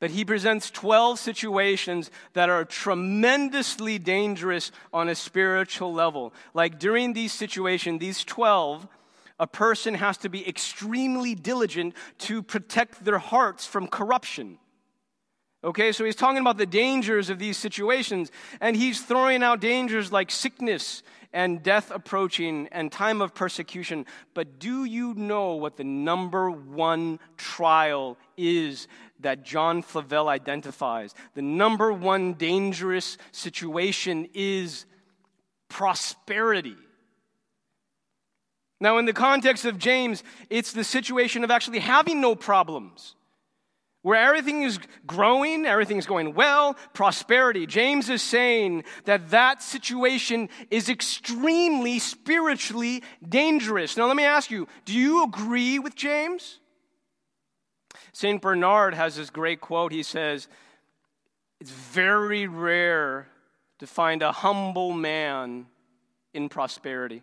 But 0.00 0.10
he 0.10 0.24
presents 0.24 0.72
12 0.72 1.20
situations 1.20 2.10
that 2.32 2.50
are 2.50 2.64
tremendously 2.64 4.00
dangerous 4.00 4.72
on 4.92 5.08
a 5.08 5.14
spiritual 5.14 5.94
level. 5.94 6.34
Like 6.52 6.80
during 6.80 7.12
these 7.12 7.32
situations, 7.32 8.00
these 8.00 8.24
12, 8.24 8.88
a 9.38 9.46
person 9.46 9.94
has 9.94 10.16
to 10.18 10.28
be 10.28 10.46
extremely 10.48 11.36
diligent 11.36 11.94
to 12.18 12.42
protect 12.42 13.04
their 13.04 13.18
hearts 13.18 13.66
from 13.66 13.86
corruption. 13.86 14.58
Okay, 15.64 15.92
so 15.92 16.04
he's 16.04 16.14
talking 16.14 16.42
about 16.42 16.58
the 16.58 16.66
dangers 16.66 17.30
of 17.30 17.38
these 17.38 17.56
situations, 17.56 18.30
and 18.60 18.76
he's 18.76 19.00
throwing 19.00 19.42
out 19.42 19.60
dangers 19.60 20.12
like 20.12 20.30
sickness 20.30 21.02
and 21.32 21.62
death 21.62 21.90
approaching 21.90 22.68
and 22.70 22.92
time 22.92 23.22
of 23.22 23.34
persecution. 23.34 24.04
But 24.34 24.58
do 24.58 24.84
you 24.84 25.14
know 25.14 25.54
what 25.54 25.78
the 25.78 25.84
number 25.84 26.50
one 26.50 27.18
trial 27.38 28.18
is 28.36 28.88
that 29.20 29.42
John 29.42 29.80
Flavel 29.80 30.28
identifies? 30.28 31.14
The 31.32 31.40
number 31.40 31.94
one 31.94 32.34
dangerous 32.34 33.16
situation 33.32 34.28
is 34.34 34.84
prosperity. 35.70 36.76
Now, 38.82 38.98
in 38.98 39.06
the 39.06 39.14
context 39.14 39.64
of 39.64 39.78
James, 39.78 40.22
it's 40.50 40.74
the 40.74 40.84
situation 40.84 41.42
of 41.42 41.50
actually 41.50 41.78
having 41.78 42.20
no 42.20 42.34
problems 42.34 43.14
where 44.04 44.22
everything 44.22 44.64
is 44.64 44.78
growing, 45.06 45.64
everything 45.64 45.96
is 45.96 46.04
going 46.04 46.34
well, 46.34 46.76
prosperity. 46.92 47.66
James 47.66 48.10
is 48.10 48.20
saying 48.20 48.84
that 49.06 49.30
that 49.30 49.62
situation 49.62 50.50
is 50.70 50.90
extremely 50.90 51.98
spiritually 51.98 53.02
dangerous. 53.26 53.96
Now, 53.96 54.06
let 54.06 54.14
me 54.14 54.26
ask 54.26 54.50
you 54.50 54.68
do 54.84 54.92
you 54.92 55.24
agree 55.24 55.78
with 55.78 55.94
James? 55.94 56.60
St. 58.12 58.42
Bernard 58.42 58.92
has 58.92 59.16
this 59.16 59.30
great 59.30 59.62
quote. 59.62 59.90
He 59.90 60.02
says, 60.02 60.48
It's 61.58 61.70
very 61.70 62.46
rare 62.46 63.28
to 63.78 63.86
find 63.86 64.20
a 64.20 64.32
humble 64.32 64.92
man 64.92 65.64
in 66.34 66.50
prosperity. 66.50 67.22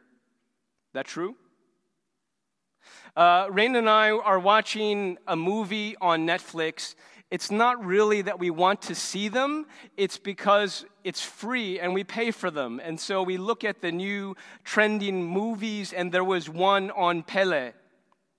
That 0.93 1.05
true? 1.05 1.35
Uh, 3.15 3.47
Rain 3.51 3.75
and 3.75 3.89
I 3.89 4.11
are 4.11 4.39
watching 4.39 5.17
a 5.27 5.35
movie 5.35 5.97
on 5.99 6.25
Netflix. 6.25 6.95
It's 7.29 7.51
not 7.51 7.83
really 7.83 8.21
that 8.21 8.39
we 8.39 8.49
want 8.49 8.81
to 8.83 8.95
see 8.95 9.27
them, 9.27 9.65
it's 9.97 10.17
because 10.17 10.85
it's 11.03 11.21
free 11.21 11.79
and 11.79 11.93
we 11.93 12.05
pay 12.05 12.31
for 12.31 12.49
them. 12.49 12.79
And 12.81 12.97
so 12.97 13.21
we 13.21 13.37
look 13.37 13.65
at 13.65 13.81
the 13.81 13.91
new 13.91 14.35
trending 14.63 15.25
movies, 15.25 15.91
and 15.91 16.11
there 16.11 16.23
was 16.23 16.49
one 16.49 16.89
on 16.91 17.23
Pele. 17.23 17.73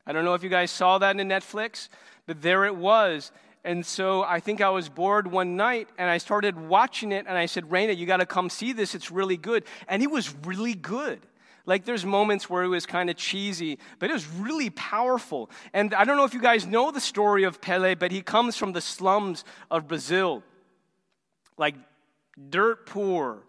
I 0.07 0.12
don't 0.12 0.25
know 0.25 0.35
if 0.35 0.43
you 0.43 0.49
guys 0.49 0.71
saw 0.71 0.99
that 0.99 1.21
in 1.21 1.29
Netflix, 1.29 1.88
but 2.26 2.41
there 2.41 2.64
it 2.64 2.75
was. 2.75 3.31
And 3.64 3.85
so 3.85 4.23
I 4.23 4.41
think 4.41 4.61
I 4.61 4.71
was 4.71 4.88
bored 4.88 5.31
one 5.31 5.55
night 5.55 5.88
and 5.97 6.11
I 6.11 6.19
started 6.19 6.59
watching 6.59 7.12
it 7.12 7.26
and 7.29 7.38
I 7.38 7.47
said, 7.47 7.64
Raina, 7.64 7.97
you 7.97 8.07
got 8.07 8.17
to 8.17 8.26
come 8.26 8.50
see 8.50 8.73
this. 8.73 8.95
It's 8.95 9.11
really 9.11 9.37
good. 9.37 9.64
And 9.87 10.02
it 10.02 10.11
was 10.11 10.35
really 10.45 10.75
good. 10.75 11.21
Like 11.64 11.85
there's 11.85 12.04
moments 12.04 12.50
where 12.50 12.62
it 12.64 12.69
was 12.69 12.87
kind 12.87 13.09
of 13.09 13.16
cheesy, 13.16 13.78
but 13.99 14.11
it 14.11 14.12
was 14.12 14.28
really 14.28 14.71
powerful. 14.71 15.50
And 15.73 15.95
I 15.95 16.04
don't 16.04 16.16
know 16.16 16.25
if 16.25 16.35
you 16.35 16.40
guys 16.40 16.66
know 16.66 16.90
the 16.90 17.00
story 17.00 17.45
of 17.45 17.61
Pele, 17.61 17.95
but 17.95 18.11
he 18.11 18.21
comes 18.21 18.57
from 18.57 18.73
the 18.73 18.81
slums 18.81 19.45
of 19.71 19.87
Brazil, 19.87 20.42
like 21.57 21.76
dirt 22.50 22.87
poor, 22.87 23.45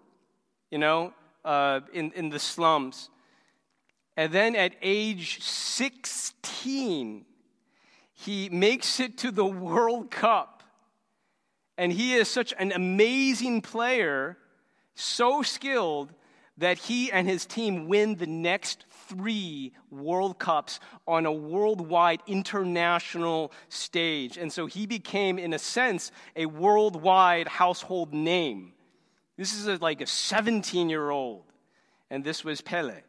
you 0.70 0.78
know, 0.78 1.14
uh, 1.44 1.82
in, 1.92 2.12
in 2.16 2.30
the 2.30 2.40
slums. 2.40 3.10
And 4.16 4.32
then 4.32 4.56
at 4.56 4.76
age 4.82 5.42
16, 5.42 7.26
he 8.14 8.50
makes 8.50 9.00
it 9.00 9.18
to 9.20 9.32
the 9.32 9.46
World 9.46 10.12
Cup. 10.12 10.62
And 11.80 11.92
he 11.92 12.14
is 12.14 12.28
such 12.28 12.54
an 12.60 12.72
amazing 12.72 13.62
player, 13.62 14.38
so 14.94 15.42
skilled 15.42 16.14
that 16.58 16.78
he 16.78 17.12
and 17.12 17.28
his 17.28 17.46
team 17.46 17.88
win 17.88 18.16
the 18.16 18.28
next 18.28 18.86
three 19.08 19.74
World 19.90 20.38
Cups 20.38 20.80
on 21.08 21.26
a 21.26 21.32
worldwide 21.32 22.22
international 22.28 23.52
stage. 23.70 24.38
And 24.38 24.52
so 24.52 24.66
he 24.66 24.86
became, 24.86 25.40
in 25.40 25.54
a 25.54 25.60
sense, 25.60 26.12
a 26.36 26.46
worldwide 26.46 27.48
household 27.48 28.14
name. 28.14 28.74
This 29.38 29.54
is 29.54 29.68
a, 29.68 29.78
like 29.78 30.02
a 30.02 30.08
17 30.08 30.90
year 30.90 31.10
old, 31.10 31.44
and 32.10 32.24
this 32.24 32.44
was 32.44 32.62
Pele. 32.62 33.02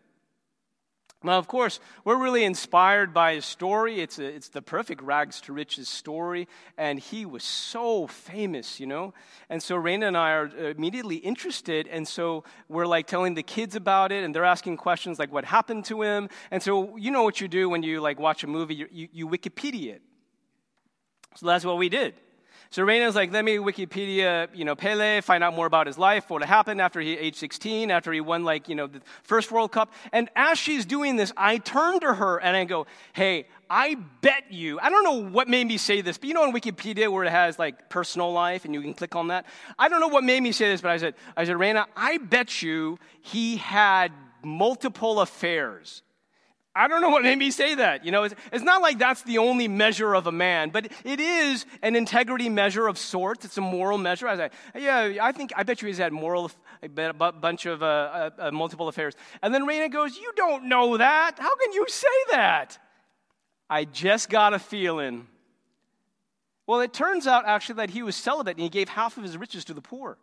Now, 1.25 1.38
of 1.38 1.49
course, 1.49 1.81
we're 2.04 2.23
really 2.23 2.45
inspired 2.45 3.14
by 3.14 3.35
his 3.35 3.47
story. 3.47 4.00
It's, 4.00 4.19
a, 4.19 4.25
it's 4.25 4.50
the 4.50 4.61
perfect 4.61 5.00
rags 5.00 5.40
to 5.43 5.54
riches 5.54 5.88
story, 5.88 6.47
and 6.76 6.99
he 6.99 7.25
was 7.25 7.43
so 7.43 8.07
famous, 8.07 8.78
you 8.78 8.87
know? 8.87 9.14
And 9.49 9.62
so 9.62 9.76
Raina 9.76 10.09
and 10.09 10.16
I 10.16 10.33
are 10.33 10.50
uh, 10.57 10.64
immediately 10.64 11.16
interested, 11.16 11.88
and 11.88 12.07
so 12.07 12.45
we're 12.69 12.87
like 12.87 13.07
telling 13.07 13.35
the 13.35 13.43
kids 13.43 13.75
about 13.75 14.12
it, 14.12 14.23
and 14.23 14.35
they're 14.35 14.45
asking 14.45 14.76
questions 14.76 15.19
like 15.19 15.33
what 15.33 15.47
happened 15.47 15.87
to 15.87 16.02
him. 16.02 16.28
And 16.50 16.62
so 16.62 16.97
you 16.99 17.11
know 17.11 17.23
what 17.23 17.40
you 17.40 17.49
do 17.49 17.71
when 17.71 17.83
you 17.83 18.02
like 18.02 18.21
watch 18.21 18.45
a 18.45 18.47
movie, 18.47 18.75
you, 18.75 18.88
you, 18.93 19.09
you 19.11 19.28
Wikipedia 19.28 19.95
it. 19.95 20.02
So 21.37 21.47
that's 21.47 21.64
what 21.64 21.78
we 21.78 21.88
did. 21.88 22.14
So 22.75 22.85
Raina's 22.85 23.14
like, 23.14 23.31
let 23.31 23.45
me 23.45 23.59
Wikipedia, 23.59 24.49
you 24.52 24.64
know, 24.64 24.75
Pele, 24.75 25.21
find 25.21 25.45
out 25.45 25.54
more 25.54 25.66
about 25.66 25.87
his 25.87 25.97
life, 25.97 26.28
what 26.28 26.43
happened 26.43 26.81
after 26.81 27.00
he 27.00 27.16
age 27.16 27.37
16, 27.37 27.93
after 27.93 28.12
he 28.12 28.21
won 28.21 28.43
like, 28.43 28.69
you 28.69 28.75
know, 28.75 28.88
the 28.88 29.00
first 29.23 29.52
World 29.52 29.71
Cup. 29.71 29.93
And 30.11 30.28
as 30.35 30.59
she's 30.59 30.85
doing 30.85 31.14
this, 31.14 31.33
I 31.37 31.59
turn 31.59 32.00
to 32.00 32.12
her 32.12 32.38
and 32.38 32.57
I 32.57 32.64
go, 32.64 32.88
hey, 33.12 33.47
I 33.71 33.95
bet 34.23 34.50
you, 34.50 34.81
I 34.81 34.90
don't 34.90 35.04
know 35.04 35.23
what 35.23 35.47
made 35.47 35.69
me 35.69 35.76
say 35.76 36.00
this, 36.00 36.19
but 36.19 36.26
you 36.26 36.35
know 36.35 36.43
on 36.43 36.52
Wikipedia 36.52 37.09
where 37.12 37.23
it 37.23 37.31
has 37.31 37.61
like 37.61 37.90
personal 37.90 38.33
life 38.33 38.64
and 38.64 38.75
you 38.75 38.83
can 38.83 38.93
click 38.93 39.14
on 39.14 39.28
that? 39.28 39.47
I 39.78 39.88
don't 39.88 40.00
know 40.00 40.09
what 40.09 40.25
made 40.25 40.43
me 40.43 40.50
say 40.50 40.69
this, 40.69 40.81
but 40.81 40.90
I 40.90 40.97
said, 40.97 41.14
I 41.37 41.45
said, 41.45 41.54
Raina, 41.54 41.87
I 41.97 42.19
bet 42.19 42.61
you 42.61 42.99
he 43.23 43.57
had 43.57 44.11
multiple 44.43 45.21
affairs. 45.21 46.02
I 46.76 46.88
don't 46.88 47.00
know 47.00 47.11
what 47.11 47.23
made 47.23 47.38
me 47.38 47.52
say 47.52 47.76
that. 47.76 48.04
You 48.04 48.11
know, 48.11 48.25
it's, 48.25 48.35
it's, 48.52 48.64
not 48.64 48.83
like 48.83 48.99
that's 48.99 49.23
the 49.23 49.38
only 49.38 49.69
measure 49.69 50.12
of 50.14 50.26
a 50.26 50.33
man, 50.33 50.71
but 50.71 50.90
it 51.04 51.21
is 51.21 51.66
an 51.83 51.95
integrity 51.95 52.49
measure 52.49 52.88
of 52.88 52.99
sorts. 52.99 53.45
It's 53.45 53.57
a 53.59 53.61
moral 53.61 53.97
measure. 53.97 54.26
I 54.26 54.37
say, 54.37 54.50
yeah, 54.75 55.19
I 55.23 55.31
think, 55.31 55.52
I 55.57 55.62
bet 55.62 55.83
you 55.83 55.87
he's 55.87 55.99
had 55.99 56.12
moral, 56.12 56.50
a 56.83 56.88
bunch 56.88 57.66
of 57.66 57.83
uh, 57.83 57.87
uh, 57.87 58.31
uh, 58.38 58.50
multiple 58.50 58.88
affairs. 58.88 59.14
And 59.40 59.54
then 59.54 59.66
Raina 59.66 59.90
goes, 59.90 60.16
You 60.16 60.33
don't 60.35 60.64
know 60.64 60.97
that. 60.97 61.38
How 61.38 61.54
can 61.54 61.73
you 61.73 61.87
say 61.88 62.09
that? 62.33 62.78
I 63.71 63.85
just 63.85 64.28
got 64.28 64.52
a 64.52 64.59
feeling. 64.59 65.28
Well, 66.66 66.81
it 66.81 66.93
turns 66.93 67.26
out 67.26 67.47
actually 67.47 67.76
that 67.76 67.90
he 67.90 68.02
was 68.02 68.16
celibate 68.16 68.57
and 68.57 68.62
he 68.62 68.69
gave 68.69 68.88
half 68.88 69.16
of 69.16 69.23
his 69.23 69.37
riches 69.37 69.64
to 69.66 69.75
the 69.75 69.81
poor. 69.81 70.19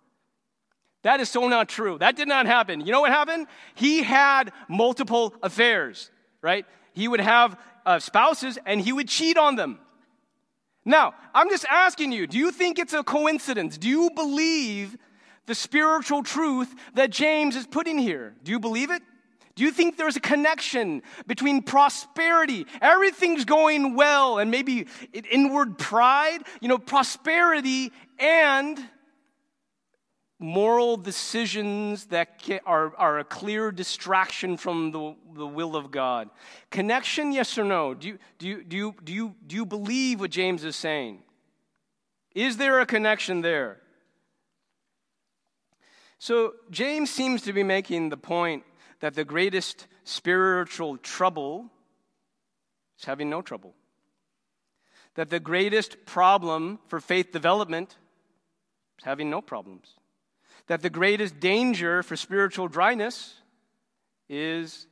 That 1.03 1.19
is 1.19 1.29
so 1.29 1.47
not 1.47 1.69
true. 1.69 1.97
That 1.97 2.15
did 2.15 2.27
not 2.27 2.45
happen. 2.45 2.81
You 2.81 2.91
know 2.91 3.01
what 3.01 3.11
happened? 3.11 3.47
He 3.75 4.03
had 4.03 4.51
multiple 4.67 5.33
affairs, 5.41 6.11
right? 6.41 6.65
He 6.93 7.07
would 7.07 7.21
have 7.21 7.59
uh, 7.85 7.99
spouses 7.99 8.57
and 8.65 8.81
he 8.81 8.93
would 8.93 9.07
cheat 9.07 9.37
on 9.37 9.55
them. 9.55 9.79
Now, 10.83 11.13
I'm 11.33 11.49
just 11.49 11.65
asking 11.65 12.11
you 12.11 12.27
do 12.27 12.37
you 12.37 12.51
think 12.51 12.79
it's 12.79 12.93
a 12.93 13.03
coincidence? 13.03 13.77
Do 13.77 13.87
you 13.87 14.09
believe 14.15 14.97
the 15.45 15.55
spiritual 15.55 16.23
truth 16.23 16.73
that 16.95 17.09
James 17.09 17.55
is 17.55 17.67
putting 17.67 17.97
here? 17.97 18.35
Do 18.43 18.51
you 18.51 18.59
believe 18.59 18.91
it? 18.91 19.01
Do 19.55 19.63
you 19.63 19.71
think 19.71 19.97
there's 19.97 20.15
a 20.15 20.21
connection 20.21 21.03
between 21.27 21.61
prosperity, 21.61 22.65
everything's 22.81 23.45
going 23.45 23.95
well, 23.95 24.39
and 24.39 24.49
maybe 24.49 24.87
inward 25.29 25.77
pride, 25.77 26.39
you 26.61 26.69
know, 26.69 26.77
prosperity 26.77 27.91
and 28.17 28.79
moral 30.41 30.97
decisions 30.97 32.05
that 32.05 32.41
are, 32.65 32.95
are 32.97 33.19
a 33.19 33.23
clear 33.23 33.71
distraction 33.71 34.57
from 34.57 34.91
the, 34.91 35.15
the 35.35 35.47
will 35.47 35.75
of 35.75 35.91
God? 35.91 36.29
Connection, 36.71 37.31
yes 37.31 37.57
or 37.57 37.63
no? 37.63 37.93
Do 37.93 38.07
you, 38.07 38.17
do, 38.39 38.47
you, 38.47 38.63
do, 38.63 38.75
you, 38.75 38.95
do, 39.03 39.13
you, 39.13 39.35
do 39.45 39.55
you 39.55 39.65
believe 39.65 40.19
what 40.19 40.31
James 40.31 40.63
is 40.63 40.75
saying? 40.75 41.19
Is 42.33 42.57
there 42.57 42.79
a 42.79 42.85
connection 42.85 43.41
there? 43.41 43.77
So, 46.17 46.53
James 46.69 47.09
seems 47.09 47.41
to 47.43 47.53
be 47.53 47.63
making 47.63 48.09
the 48.09 48.17
point 48.17 48.63
that 48.99 49.15
the 49.15 49.25
greatest 49.25 49.87
spiritual 50.03 50.97
trouble 50.97 51.69
is 52.97 53.05
having 53.05 53.29
no 53.29 53.41
trouble. 53.41 53.75
That 55.15 55.29
the 55.29 55.39
greatest 55.39 56.05
problem 56.05 56.79
for 56.87 56.99
faith 56.99 57.31
development 57.31 57.97
is 58.99 59.05
having 59.05 59.29
no 59.29 59.41
problems. 59.41 59.95
That 60.71 60.81
the 60.81 60.89
greatest 60.89 61.37
danger 61.41 62.01
for 62.01 62.15
spiritual 62.15 62.69
dryness 62.69 63.33
is 64.29 64.87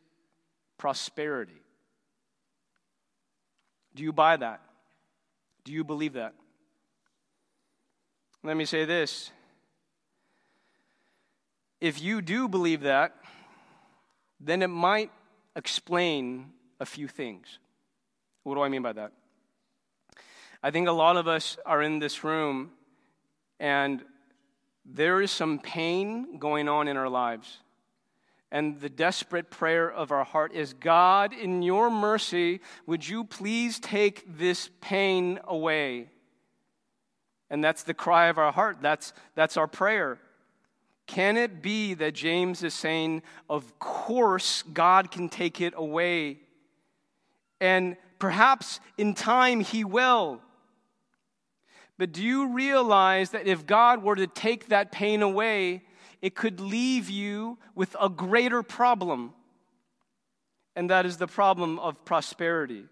prosperity. 0.77 1.61
Do 3.95 4.03
you 4.03 4.11
buy 4.11 4.35
that? 4.35 4.59
Do 5.63 5.71
you 5.71 5.85
believe 5.85 6.15
that? 6.15 6.33
Let 8.43 8.57
me 8.57 8.65
say 8.65 8.83
this. 8.83 9.31
If 11.79 12.01
you 12.01 12.21
do 12.21 12.49
believe 12.49 12.81
that, 12.81 13.15
then 14.41 14.61
it 14.61 14.67
might 14.67 15.11
explain 15.55 16.51
a 16.81 16.85
few 16.85 17.07
things. 17.07 17.57
What 18.43 18.55
do 18.55 18.61
I 18.63 18.67
mean 18.67 18.81
by 18.81 18.91
that? 18.91 19.13
I 20.61 20.71
think 20.71 20.89
a 20.89 20.91
lot 20.91 21.15
of 21.15 21.29
us 21.29 21.57
are 21.65 21.81
in 21.81 21.99
this 21.99 22.21
room 22.25 22.71
and 23.61 24.03
there 24.93 25.21
is 25.21 25.31
some 25.31 25.59
pain 25.59 26.39
going 26.39 26.67
on 26.67 26.87
in 26.87 26.97
our 26.97 27.09
lives. 27.09 27.59
And 28.51 28.79
the 28.79 28.89
desperate 28.89 29.51
prayer 29.51 29.91
of 29.91 30.11
our 30.11 30.23
heart 30.23 30.53
is 30.53 30.73
God, 30.73 31.33
in 31.33 31.61
your 31.61 31.91
mercy, 31.91 32.61
would 32.87 33.07
you 33.07 33.23
please 33.23 33.79
take 33.79 34.37
this 34.37 34.69
pain 34.81 35.39
away? 35.43 36.09
And 37.49 37.63
that's 37.63 37.83
the 37.83 37.93
cry 37.93 38.27
of 38.27 38.37
our 38.37 38.51
heart. 38.51 38.77
That's, 38.81 39.13
that's 39.35 39.57
our 39.57 39.67
prayer. 39.67 40.19
Can 41.05 41.37
it 41.37 41.61
be 41.61 41.95
that 41.95 42.13
James 42.13 42.63
is 42.63 42.73
saying, 42.73 43.23
of 43.49 43.77
course, 43.79 44.63
God 44.73 45.11
can 45.11 45.29
take 45.29 45.61
it 45.61 45.73
away? 45.75 46.39
And 47.59 47.97
perhaps 48.19 48.79
in 48.97 49.13
time 49.13 49.59
he 49.59 49.83
will. 49.83 50.41
But 51.99 52.11
do 52.11 52.23
you 52.23 52.47
realize 52.47 53.29
that 53.31 53.45
if 53.45 53.67
God 53.67 54.01
were 54.01 54.15
to 54.15 54.25
take 54.25 54.69
that 54.69 54.91
pain 54.91 55.21
away, 55.21 55.83
it 56.19 56.33
could 56.33 56.59
leave 56.59 57.11
you 57.11 57.59
with 57.75 57.95
a 58.01 58.09
greater 58.09 58.63
problem? 58.63 59.33
And 60.75 60.89
that 60.89 61.05
is 61.05 61.17
the 61.17 61.27
problem 61.27 61.77
of 61.77 62.03
prosperity 62.05 62.85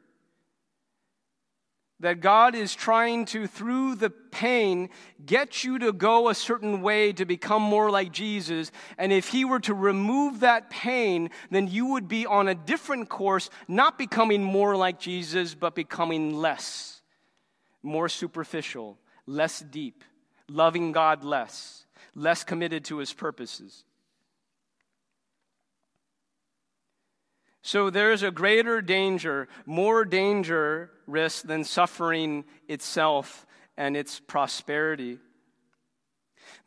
that 1.99 2.19
God 2.19 2.53
is 2.53 2.75
trying 2.75 3.25
to, 3.25 3.47
through 3.47 3.95
the 3.95 4.09
pain, 4.09 4.89
get 5.25 5.63
you 5.63 5.79
to 5.79 5.91
go 5.91 6.29
a 6.29 6.35
certain 6.35 6.81
way 6.81 7.11
to 7.13 7.25
become 7.25 7.61
more 7.61 7.89
like 7.89 8.11
Jesus. 8.11 8.71
And 8.97 9.11
if 9.11 9.29
He 9.29 9.45
were 9.45 9.59
to 9.61 9.73
remove 9.73 10.41
that 10.41 10.69
pain, 10.69 11.31
then 11.49 11.67
you 11.67 11.87
would 11.87 12.07
be 12.07 12.25
on 12.25 12.47
a 12.47 12.55
different 12.55 13.09
course, 13.09 13.49
not 13.67 13.97
becoming 13.97 14.43
more 14.43 14.75
like 14.75 14.99
Jesus, 14.99 15.55
but 15.55 15.73
becoming 15.73 16.35
less, 16.35 16.96
more 17.87 18.09
superficial, 18.09 18.99
less 19.25 19.59
deep, 19.59 20.03
loving 20.49 20.91
God 20.91 21.23
less, 21.23 21.85
less 22.13 22.43
committed 22.43 22.85
to 22.85 22.97
His 22.97 23.13
purposes. 23.13 23.83
So 27.61 27.89
there's 27.89 28.23
a 28.23 28.31
greater 28.31 28.81
danger, 28.81 29.49
more 29.65 30.05
dangerous 30.05 31.41
than 31.41 31.63
suffering 31.65 32.45
itself 32.69 33.45
and 33.75 33.97
its 33.97 34.19
prosperity. 34.21 35.19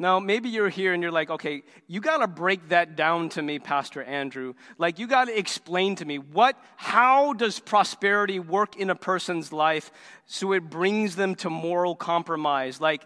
Now, 0.01 0.19
maybe 0.19 0.49
you're 0.49 0.71
here 0.71 0.95
and 0.95 1.03
you're 1.03 1.13
like, 1.13 1.29
okay, 1.29 1.63
you 1.87 2.01
got 2.01 2.19
to 2.19 2.27
break 2.27 2.71
that 2.71 2.97
down 2.97 3.29
to 3.31 3.43
me, 3.43 3.59
Pastor 3.59 4.03
Andrew. 4.03 4.55
Like, 4.79 4.99
you 4.99 5.07
got 5.07 5.27
to 5.27 5.39
explain 5.39 5.95
to 5.97 6.07
me 6.07 6.17
what, 6.19 6.57
how 6.77 7.35
does 7.35 7.61
prosperity 7.61 8.41
work 8.41 8.77
in 8.77 8.89
a 8.89 8.95
person's 8.95 9.53
life 9.53 9.93
so 10.25 10.53
it 10.55 10.71
brings 10.71 11.17
them 11.17 11.35
to 11.35 11.51
moral 11.51 11.95
compromise? 11.95 12.81
Like, 12.81 13.03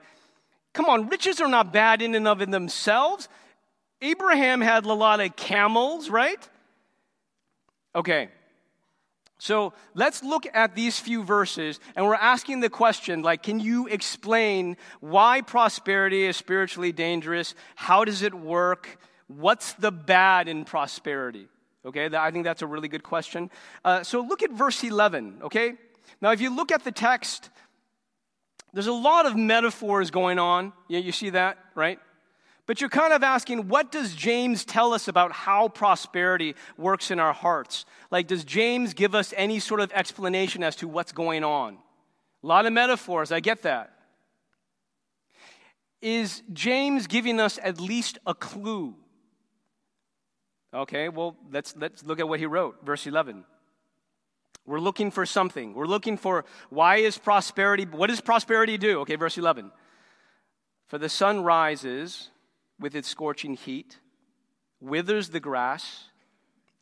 come 0.73 0.87
on, 0.87 1.09
riches 1.09 1.41
are 1.41 1.49
not 1.49 1.73
bad 1.73 2.01
in 2.01 2.15
and 2.15 2.29
of 2.29 2.39
themselves. 2.49 3.29
Abraham 4.01 4.61
had 4.61 4.85
a 4.85 4.93
lot 4.93 5.19
of 5.19 5.35
camels, 5.35 6.09
right? 6.09 6.49
Okay. 7.97 8.29
So 9.39 9.73
let's 9.95 10.23
look 10.23 10.47
at 10.55 10.75
these 10.75 10.99
few 10.99 11.25
verses, 11.25 11.81
and 11.97 12.07
we're 12.07 12.15
asking 12.15 12.61
the 12.61 12.71
question 12.71 13.23
like, 13.23 13.43
can 13.43 13.61
you 13.61 13.89
explain 13.89 14.77
why 15.01 15.41
prosperity 15.41 16.25
is 16.25 16.37
spiritually 16.37 16.93
dangerous? 16.93 17.55
How 17.75 18.05
does 18.05 18.23
it 18.23 18.33
work? 18.33 18.99
What's 19.27 19.73
the 19.75 19.91
bad 19.91 20.49
in 20.49 20.65
prosperity? 20.65 21.49
Okay, 21.85 22.09
I 22.15 22.31
think 22.31 22.45
that's 22.45 22.63
a 22.63 22.67
really 22.67 22.89
good 22.89 23.03
question. 23.03 23.51
Uh, 23.85 24.03
so 24.03 24.21
look 24.21 24.43
at 24.43 24.51
verse 24.51 24.83
11, 24.83 25.41
okay? 25.43 25.75
Now, 26.21 26.33
if 26.33 26.41
you 26.41 26.55
look 26.55 26.73
at 26.73 26.85
the 26.85 26.93
text, 26.93 27.51
there's 28.73 28.87
a 28.87 28.93
lot 28.93 29.27
of 29.27 29.37
metaphors 29.37 30.11
going 30.11 30.39
on. 30.39 30.73
Yeah, 30.89 31.01
you 31.01 31.13
see 31.13 31.31
that, 31.31 31.59
right? 31.75 31.99
But 32.67 32.81
you're 32.81 32.91
kind 32.91 33.13
of 33.13 33.23
asking, 33.23 33.69
what 33.69 33.93
does 33.93 34.15
James 34.15 34.65
tell 34.65 34.95
us 34.95 35.07
about 35.07 35.33
how 35.33 35.69
prosperity 35.69 36.55
works 36.79 37.11
in 37.11 37.21
our 37.21 37.35
hearts? 37.35 37.85
Like, 38.11 38.27
does 38.27 38.45
James 38.45 38.95
give 38.95 39.15
us 39.15 39.35
any 39.37 39.59
sort 39.59 39.81
of 39.81 39.93
explanation 39.93 40.63
as 40.63 40.77
to 40.77 40.89
what's 40.89 41.13
going 41.13 41.45
on? 41.45 41.77
A 42.43 42.47
lot 42.47 42.65
of 42.65 42.73
metaphors, 42.73 43.33
I 43.33 43.41
get 43.41 43.63
that. 43.63 43.91
Is 46.01 46.43
James 46.53 47.07
giving 47.07 47.39
us 47.39 47.59
at 47.63 47.81
least 47.81 48.19
a 48.27 48.35
clue? 48.35 48.95
Okay, 50.73 51.09
well, 51.09 51.37
let's, 51.53 51.75
let's 51.77 52.05
look 52.05 52.19
at 52.19 52.29
what 52.29 52.41
he 52.41 52.47
wrote, 52.47 52.85
verse 52.85 53.07
11. 53.07 53.45
We're 54.67 54.81
looking 54.81 55.11
for 55.11 55.27
something. 55.27 55.75
We're 55.75 55.87
looking 55.87 56.17
for 56.17 56.47
why 56.71 56.97
is 56.97 57.19
prosperity, 57.19 57.85
what 57.85 58.09
does 58.09 58.23
prosperity 58.23 58.79
do? 58.79 59.01
Okay, 59.01 59.17
verse 59.17 59.37
11. 59.37 59.71
For 60.87 60.99
the 60.99 61.09
sun 61.09 61.43
rises 61.43 62.31
with 62.79 62.95
its 62.95 63.09
scorching 63.09 63.55
heat, 63.55 63.99
withers 64.81 65.31
the 65.31 65.41
grass, 65.41 66.05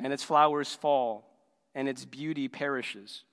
and 0.00 0.12
its 0.12 0.22
flowers 0.22 0.74
fall, 0.74 1.28
and 1.74 1.88
its 1.88 2.05
beauty 2.05 2.48
perishes. 2.48 3.24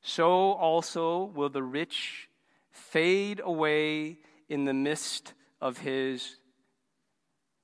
So 0.00 0.52
also 0.52 1.24
will 1.24 1.48
the 1.48 1.62
rich 1.62 2.28
fade 2.70 3.40
away 3.42 4.18
in 4.48 4.64
the 4.64 4.72
midst 4.72 5.34
of 5.60 5.78
his. 5.78 6.36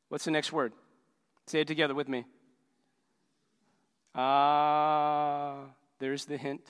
What's 0.09 0.25
the 0.25 0.31
next 0.31 0.53
word? 0.53 0.73
Say 1.47 1.61
it 1.61 1.69
together 1.69 1.95
with 1.95 2.09
me. 2.09 2.25
Ah, 4.15 5.65
there's 5.99 6.25
the 6.25 6.37
hint. 6.37 6.63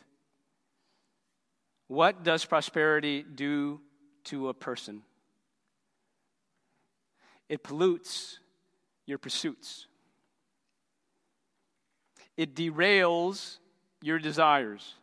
What 1.88 2.23
does 2.23 2.44
prosperity 2.44 3.23
do 3.23 3.81
to 4.25 4.49
a 4.49 4.55
person? 4.55 5.03
It 7.49 7.63
pollutes 7.63 8.39
your 9.07 9.19
pursuits. 9.19 9.87
it 12.37 12.55
derails 12.55 13.59
your 14.03 14.19
desires. 14.19 14.95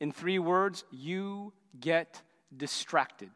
In 0.00 0.12
three 0.12 0.38
words, 0.38 0.84
you 0.90 1.52
get 1.78 2.20
distracted. 2.54 3.30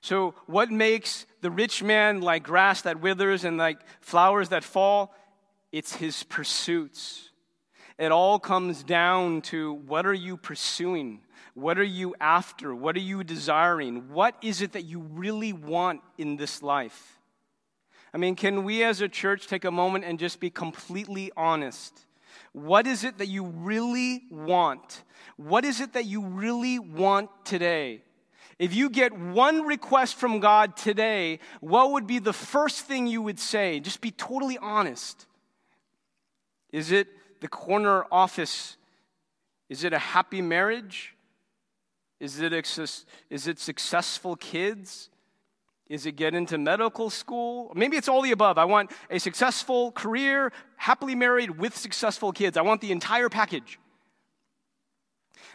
So, 0.00 0.34
what 0.46 0.70
makes 0.70 1.26
the 1.40 1.50
rich 1.50 1.82
man 1.82 2.20
like 2.20 2.44
grass 2.44 2.82
that 2.82 3.00
withers 3.00 3.44
and 3.44 3.58
like 3.58 3.80
flowers 4.00 4.50
that 4.50 4.62
fall? 4.62 5.12
It's 5.72 5.94
his 5.96 6.22
pursuits. 6.22 7.30
It 7.98 8.12
all 8.12 8.38
comes 8.38 8.84
down 8.84 9.42
to 9.42 9.72
what 9.72 10.06
are 10.06 10.14
you 10.14 10.36
pursuing? 10.36 11.22
What 11.56 11.78
are 11.78 11.84
you 11.84 12.14
after? 12.20 12.74
What 12.74 12.96
are 12.96 13.00
you 13.00 13.24
desiring? 13.24 14.10
What 14.10 14.36
is 14.42 14.60
it 14.60 14.72
that 14.72 14.82
you 14.82 15.00
really 15.00 15.54
want 15.54 16.02
in 16.18 16.36
this 16.36 16.62
life? 16.62 17.18
I 18.12 18.18
mean, 18.18 18.36
can 18.36 18.62
we 18.62 18.84
as 18.84 19.00
a 19.00 19.08
church 19.08 19.46
take 19.46 19.64
a 19.64 19.70
moment 19.70 20.04
and 20.04 20.18
just 20.18 20.38
be 20.38 20.50
completely 20.50 21.32
honest? 21.34 21.98
What 22.52 22.86
is 22.86 23.04
it 23.04 23.16
that 23.16 23.28
you 23.28 23.44
really 23.44 24.24
want? 24.30 25.02
What 25.38 25.64
is 25.64 25.80
it 25.80 25.94
that 25.94 26.04
you 26.04 26.26
really 26.26 26.78
want 26.78 27.30
today? 27.46 28.02
If 28.58 28.74
you 28.74 28.90
get 28.90 29.14
one 29.14 29.62
request 29.62 30.16
from 30.16 30.40
God 30.40 30.76
today, 30.76 31.38
what 31.60 31.92
would 31.92 32.06
be 32.06 32.18
the 32.18 32.34
first 32.34 32.82
thing 32.82 33.06
you 33.06 33.22
would 33.22 33.38
say? 33.38 33.80
Just 33.80 34.02
be 34.02 34.10
totally 34.10 34.58
honest. 34.58 35.24
Is 36.70 36.92
it 36.92 37.08
the 37.40 37.48
corner 37.48 38.04
office? 38.12 38.76
Is 39.70 39.84
it 39.84 39.94
a 39.94 39.98
happy 39.98 40.42
marriage? 40.42 41.15
Is 42.18 42.40
it, 42.40 42.52
is 43.30 43.46
it 43.46 43.58
successful 43.58 44.36
kids? 44.36 45.10
Is 45.88 46.06
it 46.06 46.12
get 46.12 46.34
into 46.34 46.58
medical 46.58 47.10
school? 47.10 47.72
Maybe 47.74 47.96
it's 47.96 48.08
all 48.08 48.22
the 48.22 48.32
above. 48.32 48.58
I 48.58 48.64
want 48.64 48.90
a 49.10 49.18
successful 49.18 49.92
career, 49.92 50.52
happily 50.76 51.14
married 51.14 51.58
with 51.58 51.76
successful 51.76 52.32
kids. 52.32 52.56
I 52.56 52.62
want 52.62 52.80
the 52.80 52.90
entire 52.90 53.28
package. 53.28 53.78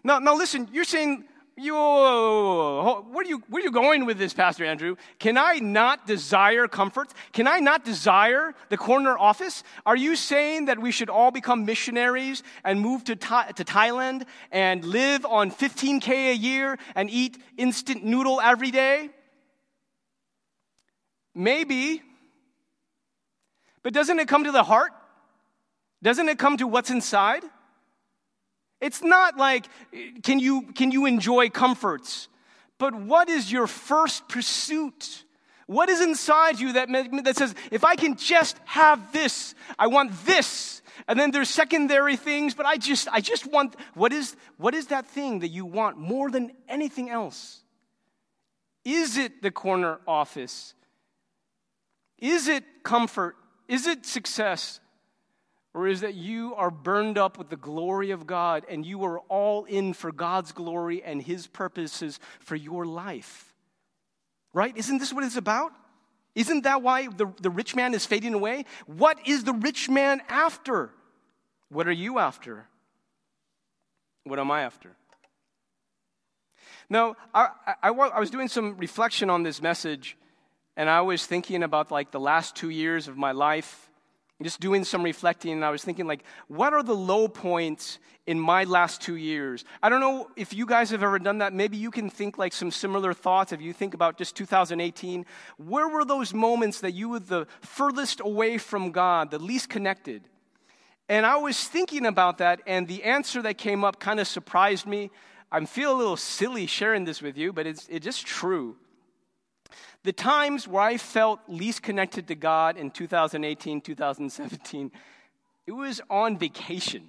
Now, 0.03 0.19
now 0.19 0.35
listen, 0.35 0.69
you're 0.71 0.85
saying 0.85 1.25
you, 1.61 1.73
where, 1.75 3.23
are 3.23 3.23
you, 3.23 3.43
where 3.49 3.61
are 3.61 3.63
you 3.63 3.71
going 3.71 4.05
with 4.05 4.17
this, 4.17 4.33
Pastor 4.33 4.65
Andrew? 4.65 4.95
Can 5.19 5.37
I 5.37 5.59
not 5.59 6.05
desire 6.05 6.67
comfort? 6.67 7.13
Can 7.33 7.47
I 7.47 7.59
not 7.59 7.85
desire 7.85 8.53
the 8.69 8.77
corner 8.77 9.17
office? 9.17 9.63
Are 9.85 9.95
you 9.95 10.15
saying 10.15 10.65
that 10.65 10.79
we 10.79 10.91
should 10.91 11.09
all 11.09 11.31
become 11.31 11.65
missionaries 11.65 12.43
and 12.63 12.81
move 12.81 13.03
to, 13.05 13.15
to 13.15 13.63
Thailand 13.63 14.25
and 14.51 14.83
live 14.83 15.25
on 15.25 15.51
15K 15.51 16.31
a 16.31 16.35
year 16.35 16.77
and 16.95 17.09
eat 17.09 17.37
instant 17.57 18.03
noodle 18.03 18.41
every 18.41 18.71
day? 18.71 19.09
Maybe. 21.33 22.01
But 23.83 23.93
doesn't 23.93 24.19
it 24.19 24.27
come 24.27 24.43
to 24.43 24.51
the 24.51 24.63
heart? 24.63 24.91
Doesn't 26.03 26.27
it 26.29 26.37
come 26.37 26.57
to 26.57 26.67
what's 26.67 26.89
inside? 26.89 27.43
It's 28.81 29.03
not 29.03 29.37
like, 29.37 29.67
can 30.23 30.39
you, 30.39 30.63
can 30.73 30.91
you 30.91 31.05
enjoy 31.05 31.49
comforts? 31.49 32.27
But 32.79 32.95
what 32.95 33.29
is 33.29 33.51
your 33.51 33.67
first 33.67 34.27
pursuit? 34.27 35.23
What 35.67 35.87
is 35.87 36.01
inside 36.01 36.59
you 36.59 36.73
that, 36.73 36.89
that 37.23 37.37
says, 37.37 37.53
if 37.71 37.85
I 37.85 37.95
can 37.95 38.17
just 38.17 38.57
have 38.65 39.13
this, 39.13 39.53
I 39.77 39.87
want 39.87 40.11
this. 40.25 40.81
And 41.07 41.19
then 41.19 41.31
there's 41.31 41.49
secondary 41.49 42.15
things, 42.15 42.55
but 42.55 42.65
I 42.65 42.77
just, 42.77 43.07
I 43.09 43.21
just 43.21 43.45
want, 43.45 43.75
what 43.93 44.11
is, 44.11 44.35
what 44.57 44.73
is 44.73 44.87
that 44.87 45.07
thing 45.07 45.39
that 45.39 45.49
you 45.49 45.65
want 45.65 45.97
more 45.97 46.31
than 46.31 46.51
anything 46.67 47.09
else? 47.09 47.61
Is 48.83 49.17
it 49.17 49.43
the 49.43 49.51
corner 49.51 49.99
office? 50.07 50.73
Is 52.17 52.47
it 52.47 52.63
comfort? 52.83 53.35
Is 53.67 53.87
it 53.87 54.05
success? 54.05 54.79
Or 55.73 55.87
is 55.87 56.01
that 56.01 56.15
you 56.15 56.53
are 56.55 56.69
burned 56.69 57.17
up 57.17 57.37
with 57.37 57.49
the 57.49 57.55
glory 57.55 58.11
of 58.11 58.27
God 58.27 58.65
and 58.69 58.85
you 58.85 59.03
are 59.05 59.19
all 59.29 59.63
in 59.65 59.93
for 59.93 60.11
God's 60.11 60.51
glory 60.51 61.01
and 61.01 61.21
His 61.21 61.47
purposes 61.47 62.19
for 62.39 62.55
your 62.55 62.85
life? 62.85 63.53
Right? 64.53 64.75
Isn't 64.75 64.97
this 64.97 65.13
what 65.13 65.23
it's 65.23 65.37
about? 65.37 65.71
Isn't 66.35 66.63
that 66.63 66.81
why 66.81 67.07
the, 67.07 67.27
the 67.41 67.49
rich 67.49 67.75
man 67.75 67.93
is 67.93 68.05
fading 68.05 68.33
away? 68.33 68.65
What 68.85 69.25
is 69.25 69.45
the 69.45 69.53
rich 69.53 69.89
man 69.89 70.21
after? 70.27 70.91
What 71.69 71.87
are 71.87 71.93
you 71.93 72.19
after? 72.19 72.67
What 74.25 74.39
am 74.39 74.51
I 74.51 74.63
after? 74.63 74.91
Now, 76.89 77.15
I, 77.33 77.49
I, 77.81 77.89
I 77.89 78.19
was 78.19 78.29
doing 78.29 78.49
some 78.49 78.75
reflection 78.77 79.29
on 79.29 79.43
this 79.43 79.61
message, 79.61 80.17
and 80.75 80.89
I 80.89 80.99
was 81.01 81.25
thinking 81.25 81.63
about 81.63 81.91
like 81.91 82.11
the 82.11 82.19
last 82.19 82.55
two 82.55 82.69
years 82.69 83.07
of 83.07 83.17
my 83.17 83.31
life 83.31 83.89
just 84.43 84.59
doing 84.59 84.83
some 84.83 85.03
reflecting, 85.03 85.53
and 85.53 85.65
I 85.65 85.69
was 85.69 85.83
thinking, 85.83 86.07
like, 86.07 86.23
what 86.47 86.73
are 86.73 86.83
the 86.83 86.95
low 86.95 87.27
points 87.27 87.99
in 88.25 88.39
my 88.39 88.63
last 88.63 89.01
two 89.01 89.15
years? 89.15 89.65
I 89.81 89.89
don't 89.89 89.99
know 89.99 90.29
if 90.35 90.53
you 90.53 90.65
guys 90.65 90.89
have 90.91 91.03
ever 91.03 91.19
done 91.19 91.39
that. 91.39 91.53
Maybe 91.53 91.77
you 91.77 91.91
can 91.91 92.09
think 92.09 92.37
like 92.37 92.53
some 92.53 92.71
similar 92.71 93.13
thoughts. 93.13 93.51
If 93.51 93.61
you 93.61 93.73
think 93.73 93.93
about 93.93 94.17
just 94.17 94.35
2018, 94.35 95.25
where 95.57 95.87
were 95.87 96.05
those 96.05 96.33
moments 96.33 96.81
that 96.81 96.91
you 96.91 97.09
were 97.09 97.19
the 97.19 97.47
furthest 97.61 98.19
away 98.19 98.57
from 98.57 98.91
God, 98.91 99.31
the 99.31 99.39
least 99.39 99.69
connected? 99.69 100.23
And 101.09 101.25
I 101.25 101.37
was 101.37 101.67
thinking 101.67 102.05
about 102.05 102.37
that, 102.37 102.61
and 102.65 102.87
the 102.87 103.03
answer 103.03 103.41
that 103.41 103.57
came 103.57 103.83
up 103.83 103.99
kind 103.99 104.19
of 104.19 104.27
surprised 104.27 104.85
me. 104.85 105.11
I 105.51 105.63
feel 105.65 105.93
a 105.93 105.97
little 105.97 106.15
silly 106.15 106.65
sharing 106.67 107.03
this 107.03 107.21
with 107.21 107.37
you, 107.37 107.51
but 107.51 107.67
it's, 107.67 107.85
it's 107.89 108.05
just 108.05 108.25
true. 108.25 108.77
The 110.03 110.13
times 110.13 110.67
where 110.67 110.81
I 110.81 110.97
felt 110.97 111.41
least 111.47 111.83
connected 111.83 112.27
to 112.29 112.35
God 112.35 112.77
in 112.77 112.89
2018, 112.89 113.81
2017, 113.81 114.91
it 115.67 115.71
was 115.71 116.01
on 116.09 116.37
vacation. 116.37 117.07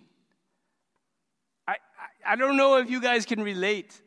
I, 1.66 1.72
I, 1.72 2.32
I 2.32 2.36
don't 2.36 2.56
know 2.56 2.76
if 2.76 2.90
you 2.90 3.00
guys 3.00 3.24
can 3.24 3.42
relate, 3.42 4.02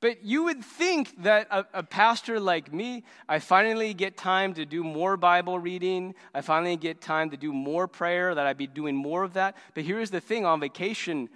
but 0.00 0.24
you 0.24 0.44
would 0.44 0.64
think 0.64 1.22
that 1.22 1.48
a, 1.50 1.66
a, 1.74 1.82
pastor 1.82 2.40
like 2.40 2.72
me, 2.72 3.04
I 3.28 3.38
finally 3.40 3.92
get 3.92 4.16
time 4.16 4.54
to 4.54 4.64
do 4.64 4.82
more 4.82 5.16
Bible 5.16 5.58
reading. 5.58 6.14
I 6.34 6.40
finally 6.40 6.76
get 6.76 7.00
time 7.00 7.30
to 7.30 7.36
do 7.36 7.52
more 7.52 7.88
prayer, 7.88 8.34
that 8.34 8.46
I'd 8.46 8.58
be 8.58 8.66
doing 8.66 8.94
more 8.94 9.22
of 9.22 9.34
that. 9.34 9.56
But 9.74 9.84
here's 9.84 10.10
the 10.10 10.20
thing 10.20 10.46
on 10.46 10.60
vacation, 10.60 11.28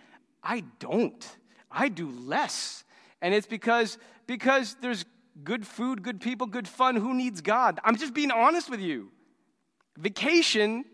I 0.42 0.64
don't. 0.78 1.26
I 1.70 1.88
do 1.88 2.08
less. 2.10 2.84
And 3.20 3.34
it's 3.34 3.46
because, 3.46 3.98
because 4.26 4.76
there's 4.80 5.04
good 5.44 5.66
food, 5.66 6.02
good 6.02 6.20
people, 6.20 6.46
good 6.46 6.68
fun. 6.68 6.96
Who 6.96 7.14
needs 7.14 7.40
God? 7.40 7.78
I'm 7.84 7.96
just 7.96 8.14
being 8.14 8.30
honest 8.30 8.70
with 8.70 8.80
you. 8.80 9.10
Vacation 9.98 10.84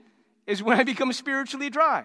is 0.47 0.63
when 0.63 0.79
I 0.79 0.85
become 0.85 1.13
spiritually 1.13 1.71
dry. 1.71 2.05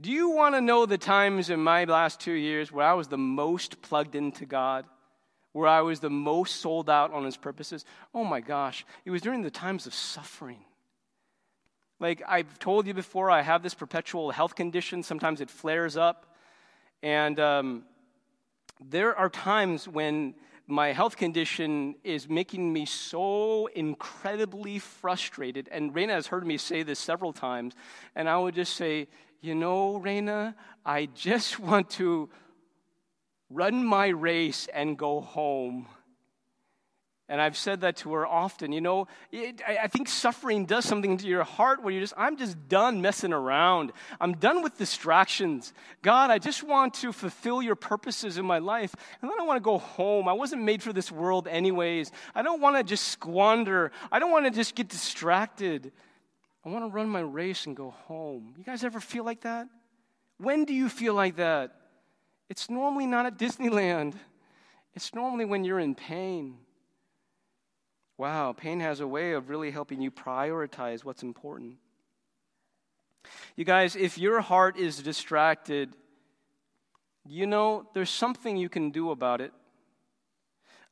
Do 0.00 0.10
you 0.10 0.30
want 0.30 0.54
to 0.54 0.60
know 0.60 0.86
the 0.86 0.98
times 0.98 1.50
in 1.50 1.60
my 1.60 1.84
last 1.84 2.20
two 2.20 2.32
years 2.32 2.72
where 2.72 2.86
I 2.86 2.94
was 2.94 3.08
the 3.08 3.18
most 3.18 3.80
plugged 3.80 4.16
into 4.16 4.44
God, 4.44 4.86
where 5.52 5.68
I 5.68 5.82
was 5.82 6.00
the 6.00 6.10
most 6.10 6.56
sold 6.56 6.90
out 6.90 7.12
on 7.12 7.24
His 7.24 7.36
purposes? 7.36 7.84
Oh 8.12 8.24
my 8.24 8.40
gosh, 8.40 8.84
it 9.04 9.10
was 9.10 9.22
during 9.22 9.42
the 9.42 9.50
times 9.50 9.86
of 9.86 9.94
suffering. 9.94 10.64
Like 12.00 12.22
I've 12.26 12.58
told 12.58 12.86
you 12.86 12.94
before, 12.94 13.30
I 13.30 13.42
have 13.42 13.62
this 13.62 13.74
perpetual 13.74 14.32
health 14.32 14.56
condition. 14.56 15.02
Sometimes 15.02 15.40
it 15.40 15.48
flares 15.48 15.96
up. 15.96 16.34
And 17.02 17.38
um, 17.38 17.84
there 18.80 19.16
are 19.16 19.28
times 19.28 19.86
when 19.86 20.34
my 20.66 20.92
health 20.92 21.16
condition 21.16 21.94
is 22.04 22.28
making 22.28 22.72
me 22.72 22.86
so 22.86 23.66
incredibly 23.74 24.78
frustrated. 24.78 25.68
And 25.70 25.94
Raina 25.94 26.10
has 26.10 26.26
heard 26.26 26.46
me 26.46 26.56
say 26.56 26.82
this 26.82 26.98
several 26.98 27.32
times. 27.32 27.74
And 28.14 28.28
I 28.28 28.38
would 28.38 28.54
just 28.54 28.74
say, 28.74 29.08
You 29.42 29.54
know, 29.54 30.00
Raina, 30.00 30.54
I 30.84 31.06
just 31.14 31.58
want 31.60 31.90
to 31.90 32.30
run 33.50 33.84
my 33.84 34.08
race 34.08 34.66
and 34.72 34.96
go 34.96 35.20
home. 35.20 35.86
And 37.26 37.40
I've 37.40 37.56
said 37.56 37.80
that 37.80 37.96
to 37.98 38.12
her 38.12 38.26
often. 38.26 38.70
You 38.70 38.82
know, 38.82 39.08
it, 39.32 39.62
I 39.66 39.86
think 39.86 40.08
suffering 40.08 40.66
does 40.66 40.84
something 40.84 41.16
to 41.16 41.26
your 41.26 41.42
heart 41.42 41.82
where 41.82 41.90
you're 41.90 42.02
just, 42.02 42.12
I'm 42.18 42.36
just 42.36 42.68
done 42.68 43.00
messing 43.00 43.32
around. 43.32 43.92
I'm 44.20 44.34
done 44.36 44.62
with 44.62 44.76
distractions. 44.76 45.72
God, 46.02 46.30
I 46.30 46.38
just 46.38 46.62
want 46.62 46.92
to 46.94 47.12
fulfill 47.12 47.62
your 47.62 47.76
purposes 47.76 48.36
in 48.36 48.44
my 48.44 48.58
life. 48.58 48.94
And 49.22 49.30
I 49.30 49.42
want 49.42 49.56
to 49.56 49.64
go 49.64 49.78
home. 49.78 50.28
I 50.28 50.34
wasn't 50.34 50.62
made 50.62 50.82
for 50.82 50.92
this 50.92 51.10
world, 51.10 51.48
anyways. 51.48 52.12
I 52.34 52.42
don't 52.42 52.60
want 52.60 52.76
to 52.76 52.84
just 52.84 53.08
squander. 53.08 53.90
I 54.12 54.18
don't 54.18 54.30
want 54.30 54.44
to 54.44 54.50
just 54.50 54.74
get 54.74 54.90
distracted. 54.90 55.92
I 56.62 56.68
want 56.68 56.84
to 56.84 56.94
run 56.94 57.08
my 57.08 57.20
race 57.20 57.64
and 57.64 57.74
go 57.74 57.90
home. 57.90 58.54
You 58.58 58.64
guys 58.64 58.84
ever 58.84 59.00
feel 59.00 59.24
like 59.24 59.42
that? 59.42 59.66
When 60.36 60.66
do 60.66 60.74
you 60.74 60.90
feel 60.90 61.14
like 61.14 61.36
that? 61.36 61.74
It's 62.50 62.68
normally 62.68 63.06
not 63.06 63.24
at 63.24 63.38
Disneyland, 63.38 64.14
it's 64.94 65.14
normally 65.14 65.46
when 65.46 65.64
you're 65.64 65.80
in 65.80 65.94
pain. 65.94 66.58
Wow, 68.16 68.52
pain 68.52 68.80
has 68.80 69.00
a 69.00 69.06
way 69.06 69.32
of 69.32 69.50
really 69.50 69.70
helping 69.70 70.00
you 70.00 70.10
prioritize 70.10 71.04
what's 71.04 71.22
important. 71.22 71.76
You 73.56 73.64
guys, 73.64 73.96
if 73.96 74.18
your 74.18 74.40
heart 74.40 74.76
is 74.76 75.02
distracted, 75.02 75.94
you 77.26 77.46
know, 77.46 77.88
there's 77.94 78.10
something 78.10 78.56
you 78.56 78.68
can 78.68 78.90
do 78.90 79.10
about 79.10 79.40
it. 79.40 79.52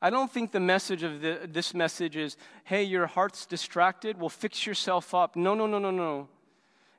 I 0.01 0.11
don't 0.11 0.33
think 0.33 0.51
the 0.51 0.61
message 0.61 1.05
of 1.05 1.21
the, 1.21 1.49
this 1.49 1.75
message 1.75 2.17
is, 2.17 2.37
hey, 2.65 2.83
your 2.83 3.07
heart's 3.07 3.47
distracted, 3.47 4.19
well, 4.19 4.29
fix 4.29 4.67
yourself 4.67 5.15
up. 5.15 5.37
No, 5.37 5.55
no, 5.55 5.67
no, 5.67 5.79
no, 5.79 5.93
no. 5.93 6.29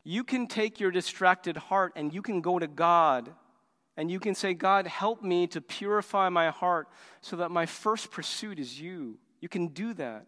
You 0.06 0.24
can 0.24 0.48
take 0.48 0.80
your 0.80 0.92
distracted 0.92 1.58
heart 1.58 1.94
and 1.98 2.14
you 2.14 2.22
can 2.22 2.40
go 2.40 2.60
to 2.60 2.68
God 2.68 3.30
and 3.98 4.10
you 4.10 4.20
can 4.20 4.36
say, 4.36 4.54
God, 4.54 4.88
help 4.88 5.22
me 5.22 5.48
to 5.48 5.60
purify 5.60 6.30
my 6.30 6.50
heart 6.50 6.88
so 7.22 7.36
that 7.36 7.52
my 7.52 7.66
first 7.66 8.10
pursuit 8.10 8.58
is 8.58 8.80
you. 8.80 9.18
You 9.44 9.50
can 9.50 9.68
do 9.68 9.94
that. 9.96 10.26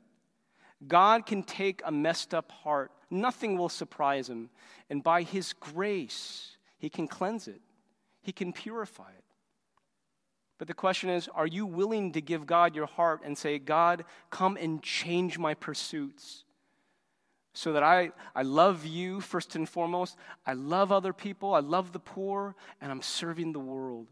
God 0.86 1.25
can 1.25 1.41
take 1.41 1.82
a 1.86 1.91
messed 1.91 2.34
up 2.34 2.51
heart, 2.51 2.91
nothing 3.10 3.58
will 3.58 3.69
surprise 3.69 4.30
him. 4.30 4.49
And 4.89 5.01
by 5.01 5.21
his 5.21 5.54
grace, 5.54 6.58
he 6.78 6.89
can 6.89 7.08
cleanse 7.08 7.47
it, 7.47 7.62
he 8.21 8.34
can 8.34 8.51
purify 8.51 9.08
it. 9.17 9.23
But 10.58 10.67
the 10.67 10.73
question 10.73 11.10
is 11.10 11.30
are 11.34 11.47
you 11.47 11.65
willing 11.65 12.12
to 12.12 12.19
give 12.19 12.45
God 12.45 12.75
your 12.75 12.88
heart 12.88 13.21
and 13.23 13.38
say, 13.38 13.58
God, 13.58 14.04
come 14.32 14.58
and 14.58 14.84
change 14.84 15.39
my 15.39 15.54
pursuits? 15.54 16.43
So 17.54 17.71
that 17.71 17.84
I, 17.84 18.12
I 18.36 18.41
love 18.41 18.86
you 18.86 19.21
first 19.21 19.56
and 19.56 19.67
foremost. 19.67 20.17
I 20.45 20.51
love 20.51 20.91
other 20.91 21.13
people. 21.13 21.54
I 21.54 21.62
love 21.62 21.93
the 21.93 21.99
poor. 21.99 22.54
And 22.82 22.91
I'm 22.91 23.01
serving 23.01 23.54
the 23.54 23.60
world. 23.60 24.08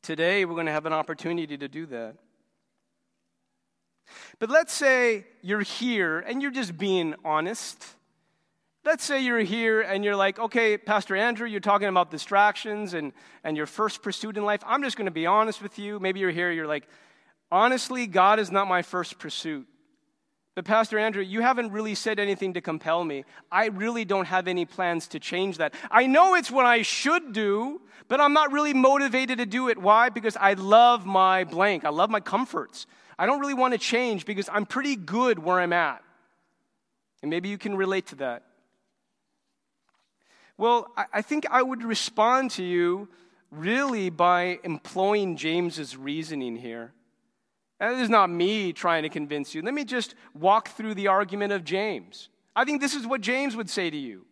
Today, 0.00 0.46
we're 0.46 0.54
going 0.54 0.64
to 0.64 0.72
have 0.72 0.86
an 0.86 0.94
opportunity 0.94 1.58
to 1.58 1.68
do 1.68 1.84
that. 1.84 2.16
But 4.38 4.50
let's 4.50 4.72
say 4.72 5.26
you're 5.42 5.62
here 5.62 6.20
and 6.20 6.42
you're 6.42 6.50
just 6.50 6.76
being 6.76 7.14
honest 7.24 7.84
Let's 8.84 9.04
say 9.04 9.20
you're 9.20 9.38
here 9.38 9.80
and 9.80 10.04
you're 10.04 10.16
like, 10.16 10.40
okay, 10.40 10.76
Pastor 10.76 11.14
Andrew, 11.14 11.46
you're 11.46 11.60
talking 11.60 11.86
about 11.86 12.10
distractions 12.10 12.94
and, 12.94 13.12
and 13.44 13.56
your 13.56 13.66
first 13.66 14.02
pursuit 14.02 14.36
in 14.36 14.44
life. 14.44 14.60
I'm 14.66 14.82
just 14.82 14.96
going 14.96 15.04
to 15.04 15.12
be 15.12 15.24
honest 15.24 15.62
with 15.62 15.78
you. 15.78 16.00
Maybe 16.00 16.18
you're 16.18 16.32
here, 16.32 16.50
you're 16.50 16.66
like, 16.66 16.88
honestly, 17.52 18.08
God 18.08 18.40
is 18.40 18.50
not 18.50 18.66
my 18.66 18.82
first 18.82 19.20
pursuit. 19.20 19.68
But, 20.56 20.64
Pastor 20.64 20.98
Andrew, 20.98 21.22
you 21.22 21.42
haven't 21.42 21.70
really 21.70 21.94
said 21.94 22.18
anything 22.18 22.54
to 22.54 22.60
compel 22.60 23.04
me. 23.04 23.24
I 23.52 23.66
really 23.66 24.04
don't 24.04 24.26
have 24.26 24.48
any 24.48 24.64
plans 24.64 25.06
to 25.08 25.20
change 25.20 25.58
that. 25.58 25.74
I 25.88 26.06
know 26.06 26.34
it's 26.34 26.50
what 26.50 26.66
I 26.66 26.82
should 26.82 27.32
do, 27.32 27.80
but 28.08 28.20
I'm 28.20 28.32
not 28.32 28.50
really 28.50 28.74
motivated 28.74 29.38
to 29.38 29.46
do 29.46 29.68
it. 29.68 29.78
Why? 29.78 30.08
Because 30.08 30.36
I 30.36 30.54
love 30.54 31.06
my 31.06 31.44
blank, 31.44 31.84
I 31.84 31.90
love 31.90 32.10
my 32.10 32.20
comforts. 32.20 32.86
I 33.18 33.26
don't 33.26 33.40
really 33.40 33.54
want 33.54 33.72
to 33.74 33.78
change 33.78 34.26
because 34.26 34.48
I'm 34.52 34.66
pretty 34.66 34.96
good 34.96 35.38
where 35.38 35.60
I'm 35.60 35.72
at. 35.72 36.02
And 37.22 37.30
maybe 37.30 37.48
you 37.48 37.58
can 37.58 37.76
relate 37.76 38.06
to 38.08 38.16
that. 38.16 38.44
Well, 40.58 40.88
I 41.12 41.22
think 41.22 41.46
I 41.50 41.62
would 41.62 41.82
respond 41.82 42.50
to 42.52 42.62
you 42.62 43.08
really 43.50 44.10
by 44.10 44.58
employing 44.64 45.36
James's 45.36 45.96
reasoning 45.96 46.56
here. 46.56 46.92
And 47.80 47.96
this 47.96 48.04
is 48.04 48.10
not 48.10 48.30
me 48.30 48.72
trying 48.72 49.02
to 49.02 49.08
convince 49.08 49.54
you. 49.54 49.62
Let 49.62 49.74
me 49.74 49.84
just 49.84 50.14
walk 50.34 50.68
through 50.68 50.94
the 50.94 51.08
argument 51.08 51.52
of 51.52 51.64
James. 51.64 52.28
I 52.54 52.64
think 52.64 52.80
this 52.80 52.94
is 52.94 53.06
what 53.06 53.20
James 53.20 53.56
would 53.56 53.68
say 53.68 53.90
to 53.90 53.96
you. 53.96 54.24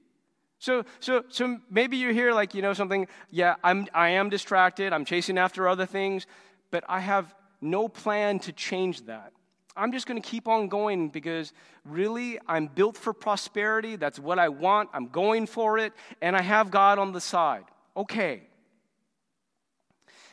So, 0.60 0.84
so, 1.00 1.24
so 1.30 1.58
maybe 1.70 1.96
you're 1.96 2.12
here 2.12 2.32
like, 2.32 2.54
you 2.54 2.62
know, 2.62 2.74
something, 2.74 3.08
yeah, 3.30 3.56
I'm, 3.64 3.86
I 3.94 4.10
am 4.10 4.28
distracted, 4.28 4.92
I'm 4.92 5.06
chasing 5.06 5.38
after 5.38 5.66
other 5.66 5.86
things, 5.86 6.26
but 6.70 6.84
I 6.86 7.00
have 7.00 7.34
no 7.60 7.88
plan 7.88 8.38
to 8.40 8.52
change 8.52 9.06
that. 9.06 9.32
I'm 9.76 9.92
just 9.92 10.06
going 10.06 10.20
to 10.20 10.28
keep 10.28 10.48
on 10.48 10.68
going 10.68 11.08
because 11.08 11.52
really 11.84 12.38
I'm 12.46 12.66
built 12.66 12.96
for 12.96 13.12
prosperity. 13.12 13.96
That's 13.96 14.18
what 14.18 14.38
I 14.38 14.48
want. 14.48 14.90
I'm 14.92 15.08
going 15.08 15.46
for 15.46 15.78
it. 15.78 15.92
And 16.20 16.36
I 16.36 16.42
have 16.42 16.70
God 16.70 16.98
on 16.98 17.12
the 17.12 17.20
side. 17.20 17.64
Okay. 17.96 18.42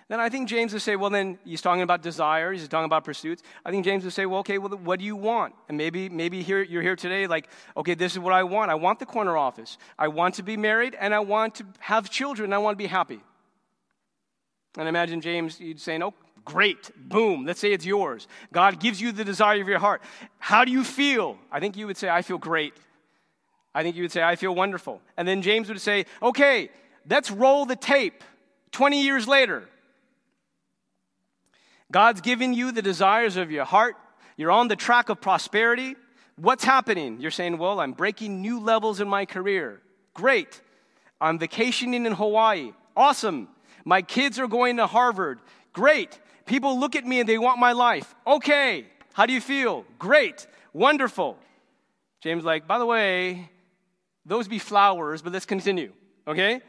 Then 0.10 0.22
I 0.22 0.30
think 0.30 0.48
James 0.48 0.72
would 0.72 0.82
say, 0.82 0.96
well, 0.96 1.10
then 1.10 1.38
he's 1.44 1.62
talking 1.62 1.82
about 1.82 2.02
desires, 2.02 2.62
he's 2.62 2.70
talking 2.70 2.86
about 2.86 3.04
pursuits. 3.04 3.44
I 3.66 3.72
think 3.72 3.84
James 3.84 4.06
would 4.06 4.14
say, 4.14 4.26
well, 4.26 4.40
okay, 4.40 4.58
well, 4.58 4.78
what 4.78 5.00
do 5.00 5.06
you 5.06 5.18
want? 5.18 5.54
And 5.68 5.78
maybe, 5.78 6.08
maybe 6.08 6.42
here, 6.44 6.64
you're 6.64 6.82
here 6.82 6.96
today, 6.96 7.28
like, 7.28 7.50
okay, 7.76 7.94
this 7.94 8.14
is 8.14 8.20
what 8.20 8.32
I 8.32 8.44
want. 8.44 8.72
I 8.72 8.76
want 8.76 9.00
the 9.00 9.06
corner 9.06 9.36
office. 9.36 9.78
I 10.00 10.08
want 10.08 10.36
to 10.36 10.44
be 10.44 10.56
married, 10.56 10.96
and 10.98 11.14
I 11.14 11.20
want 11.20 11.56
to 11.56 11.66
have 11.80 12.10
children, 12.10 12.54
I 12.54 12.58
want 12.58 12.76
to 12.76 12.82
be 12.82 12.88
happy. 12.88 13.20
And 14.78 14.88
imagine 14.88 15.20
James, 15.20 15.60
you'd 15.60 15.82
say, 15.82 16.02
oh, 16.02 16.14
Great. 16.48 16.92
Boom. 16.96 17.46
Let's 17.46 17.60
say 17.60 17.74
it's 17.74 17.86
yours. 17.86 18.26
God 18.54 18.80
gives 18.80 19.02
you 19.02 19.12
the 19.12 19.26
desire 19.26 19.62
of 19.62 19.68
your 19.68 19.80
heart. 19.80 20.02
How 20.40 20.64
do 20.64 20.72
you 20.72 20.86
feel? 20.86 21.38
I 21.52 21.60
think 21.60 21.76
you 21.76 21.88
would 21.88 21.98
say, 21.98 22.08
I 22.08 22.22
feel 22.22 22.38
great. 22.38 22.74
I 23.76 23.84
think 23.84 23.98
you 23.98 24.04
would 24.04 24.14
say, 24.14 24.24
I 24.24 24.38
feel 24.38 24.56
wonderful. 24.56 25.02
And 25.18 25.28
then 25.28 25.42
James 25.42 25.68
would 25.68 25.82
say, 25.82 26.06
okay, 26.24 26.70
let's 27.10 27.30
roll 27.30 27.66
the 27.66 27.76
tape 27.76 28.24
20 28.72 29.04
years 29.04 29.28
later. 29.28 29.68
God's 31.92 32.22
given 32.22 32.54
you 32.54 32.72
the 32.72 32.82
desires 32.82 33.36
of 33.36 33.52
your 33.52 33.66
heart. 33.66 33.98
You're 34.38 34.52
on 34.52 34.70
the 34.70 34.78
track 34.78 35.10
of 35.10 35.20
prosperity. 35.20 35.98
What's 36.38 36.64
happening? 36.64 37.20
You're 37.20 37.30
saying, 37.30 37.58
well, 37.58 37.82
I'm 37.82 37.92
breaking 37.92 38.42
new 38.42 38.62
levels 38.62 39.02
in 39.02 39.10
my 39.10 39.26
career. 39.26 39.82
Great. 40.14 40.62
I'm 41.20 41.40
vacationing 41.40 42.06
in 42.06 42.14
Hawaii. 42.14 42.72
Awesome. 42.96 43.50
My 43.84 44.02
kids 44.02 44.40
are 44.40 44.48
going 44.48 44.78
to 44.78 44.88
Harvard. 44.88 45.40
Great. 45.74 46.18
People 46.48 46.80
look 46.80 46.96
at 46.96 47.06
me 47.06 47.20
and 47.20 47.30
they 47.30 47.38
want 47.38 47.60
my 47.60 47.74
life. 47.74 48.16
Okay, 48.26 48.86
how 49.14 49.26
do 49.26 49.34
you 49.34 49.42
feel? 49.42 49.86
Great, 50.00 50.48
wonderful. 50.74 51.38
James, 52.22 52.44
like, 52.44 52.68
by 52.68 52.80
the 52.80 52.86
way, 52.86 53.50
those 54.26 54.48
be 54.48 54.58
flowers, 54.58 55.22
but 55.22 55.34
let's 55.34 55.46
continue, 55.46 55.92
okay? 56.28 56.62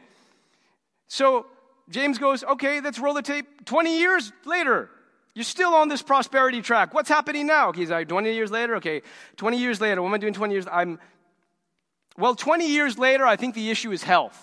So 1.07 1.47
James 1.89 2.19
goes, 2.19 2.43
okay, 2.43 2.81
let's 2.81 2.99
roll 2.99 3.13
the 3.13 3.21
tape. 3.21 3.65
20 3.65 3.97
years 3.97 4.31
later, 4.45 4.89
you're 5.33 5.43
still 5.43 5.73
on 5.73 5.87
this 5.87 6.01
prosperity 6.01 6.61
track. 6.61 6.93
What's 6.93 7.09
happening 7.09 7.47
now? 7.47 7.71
He's 7.71 7.89
like, 7.89 8.07
20 8.07 8.33
years 8.33 8.51
later? 8.51 8.75
Okay, 8.75 9.01
20 9.37 9.57
years 9.57 9.81
later. 9.81 10.01
What 10.01 10.09
am 10.09 10.13
I 10.13 10.17
doing 10.17 10.33
20 10.33 10.53
years? 10.53 10.67
I'm, 10.71 10.99
well, 12.17 12.35
20 12.35 12.67
years 12.67 12.97
later, 12.99 13.25
I 13.25 13.37
think 13.37 13.55
the 13.55 13.69
issue 13.71 13.91
is 13.91 14.03
health. 14.03 14.37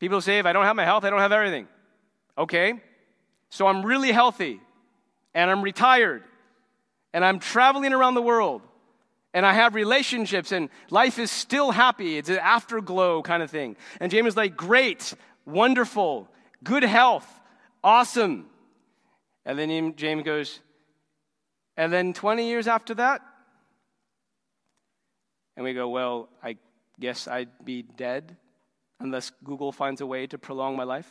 People 0.00 0.20
say, 0.22 0.38
if 0.38 0.46
I 0.46 0.52
don't 0.54 0.64
have 0.64 0.76
my 0.76 0.84
health, 0.84 1.04
I 1.04 1.10
don't 1.10 1.20
have 1.20 1.32
everything. 1.32 1.68
Okay, 2.38 2.80
so 3.50 3.66
I'm 3.66 3.84
really 3.84 4.12
healthy 4.12 4.60
and 5.34 5.50
I'm 5.50 5.62
retired 5.62 6.22
and 7.12 7.24
I'm 7.24 7.40
traveling 7.40 7.92
around 7.92 8.14
the 8.14 8.22
world 8.22 8.62
and 9.34 9.44
I 9.44 9.52
have 9.52 9.74
relationships 9.74 10.52
and 10.52 10.70
life 10.88 11.18
is 11.18 11.30
still 11.30 11.72
happy. 11.72 12.16
It's 12.16 12.28
an 12.28 12.38
afterglow 12.38 13.22
kind 13.22 13.42
of 13.42 13.50
thing. 13.50 13.76
And 14.00 14.10
James 14.10 14.28
is 14.28 14.36
like, 14.36 14.56
great, 14.56 15.14
wonderful, 15.44 16.28
good 16.62 16.84
health, 16.84 17.28
awesome. 17.82 18.46
And 19.44 19.58
then 19.58 19.94
James 19.96 20.22
goes, 20.24 20.60
and 21.76 21.92
then 21.92 22.12
20 22.12 22.48
years 22.48 22.68
after 22.68 22.94
that? 22.94 23.22
And 25.56 25.64
we 25.64 25.74
go, 25.74 25.88
well, 25.88 26.28
I 26.42 26.56
guess 26.98 27.26
I'd 27.26 27.64
be 27.64 27.82
dead 27.82 28.36
unless 29.00 29.32
Google 29.42 29.72
finds 29.72 30.00
a 30.00 30.06
way 30.06 30.26
to 30.26 30.38
prolong 30.38 30.76
my 30.76 30.84
life 30.84 31.10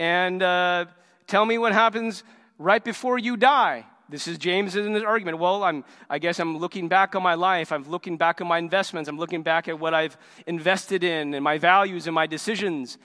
and 0.00 0.42
uh, 0.42 0.86
tell 1.26 1.44
me 1.44 1.58
what 1.58 1.74
happens 1.74 2.24
right 2.56 2.82
before 2.82 3.18
you 3.18 3.36
die. 3.36 3.84
This 4.08 4.26
is 4.26 4.38
James 4.38 4.74
in 4.74 4.94
his 4.94 5.02
argument. 5.02 5.38
Well, 5.38 5.62
I'm, 5.62 5.84
I 6.08 6.18
guess 6.18 6.40
I'm 6.40 6.56
looking 6.56 6.88
back 6.88 7.14
on 7.14 7.22
my 7.22 7.34
life. 7.34 7.70
I'm 7.70 7.84
looking 7.84 8.16
back 8.16 8.40
on 8.40 8.48
my 8.48 8.56
investments. 8.56 9.10
I'm 9.10 9.18
looking 9.18 9.42
back 9.42 9.68
at 9.68 9.78
what 9.78 9.92
I've 9.92 10.16
invested 10.46 11.04
in 11.04 11.34
and 11.34 11.44
my 11.44 11.58
values 11.58 12.06
and 12.06 12.14
my 12.14 12.26
decisions. 12.26 12.96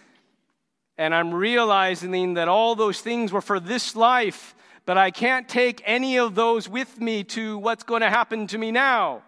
And 0.98 1.14
I'm 1.14 1.34
realizing 1.34 2.36
that 2.36 2.48
all 2.48 2.76
those 2.76 3.02
things 3.02 3.34
were 3.34 3.42
for 3.42 3.60
this 3.60 3.98
life, 3.98 4.56
but 4.86 4.98
I 4.98 5.12
can't 5.12 5.50
take 5.50 5.82
any 5.86 6.18
of 6.18 6.34
those 6.34 6.70
with 6.70 7.02
me 7.02 7.26
to 7.26 7.58
what's 7.58 7.84
going 7.84 8.04
to 8.04 8.10
happen 8.10 8.48
to 8.48 8.58
me 8.58 8.72
now. 8.72 9.22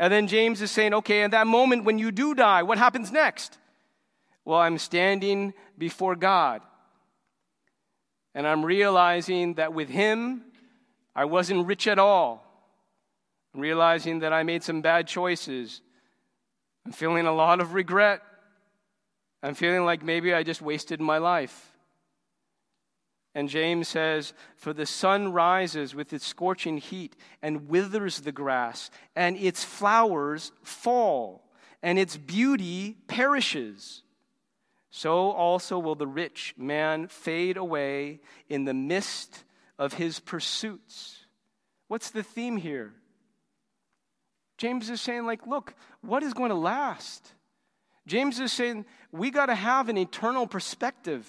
And 0.00 0.12
then 0.12 0.26
James 0.26 0.60
is 0.60 0.72
saying, 0.72 0.94
okay, 0.94 1.22
in 1.22 1.30
that 1.30 1.46
moment 1.46 1.84
when 1.84 2.00
you 2.00 2.10
do 2.10 2.34
die, 2.34 2.64
what 2.64 2.76
happens 2.76 3.12
next? 3.12 3.56
Well, 4.46 4.60
I'm 4.60 4.78
standing 4.78 5.54
before 5.78 6.16
God. 6.16 6.62
And 8.34 8.46
I'm 8.46 8.64
realizing 8.64 9.54
that 9.54 9.72
with 9.72 9.88
Him, 9.88 10.42
I 11.14 11.24
wasn't 11.24 11.66
rich 11.66 11.86
at 11.86 11.98
all. 11.98 12.44
I'm 13.54 13.60
realizing 13.60 14.18
that 14.20 14.32
I 14.32 14.42
made 14.42 14.62
some 14.62 14.82
bad 14.82 15.06
choices. 15.06 15.80
I'm 16.84 16.92
feeling 16.92 17.26
a 17.26 17.32
lot 17.32 17.60
of 17.60 17.72
regret. 17.72 18.20
I'm 19.42 19.54
feeling 19.54 19.84
like 19.84 20.02
maybe 20.02 20.34
I 20.34 20.42
just 20.42 20.60
wasted 20.60 21.00
my 21.00 21.18
life. 21.18 21.72
And 23.34 23.48
James 23.48 23.88
says, 23.88 24.32
For 24.56 24.72
the 24.72 24.86
sun 24.86 25.32
rises 25.32 25.94
with 25.94 26.12
its 26.12 26.26
scorching 26.26 26.78
heat 26.78 27.16
and 27.42 27.68
withers 27.68 28.20
the 28.20 28.32
grass, 28.32 28.90
and 29.14 29.36
its 29.36 29.62
flowers 29.62 30.52
fall, 30.62 31.42
and 31.82 31.98
its 31.98 32.16
beauty 32.16 32.96
perishes 33.08 34.02
so 34.90 35.32
also 35.32 35.78
will 35.78 35.94
the 35.94 36.06
rich 36.06 36.54
man 36.56 37.08
fade 37.08 37.56
away 37.56 38.20
in 38.48 38.64
the 38.64 38.74
mist 38.74 39.44
of 39.78 39.94
his 39.94 40.20
pursuits. 40.20 41.26
What's 41.88 42.10
the 42.10 42.22
theme 42.22 42.56
here? 42.56 42.94
James 44.58 44.88
is 44.88 45.00
saying, 45.00 45.26
like, 45.26 45.46
look, 45.46 45.74
what 46.00 46.22
is 46.22 46.32
going 46.32 46.50
to 46.50 46.56
last? 46.56 47.32
James 48.06 48.40
is 48.40 48.52
saying 48.52 48.86
we 49.12 49.30
got 49.30 49.46
to 49.46 49.54
have 49.54 49.88
an 49.88 49.98
eternal 49.98 50.46
perspective. 50.46 51.28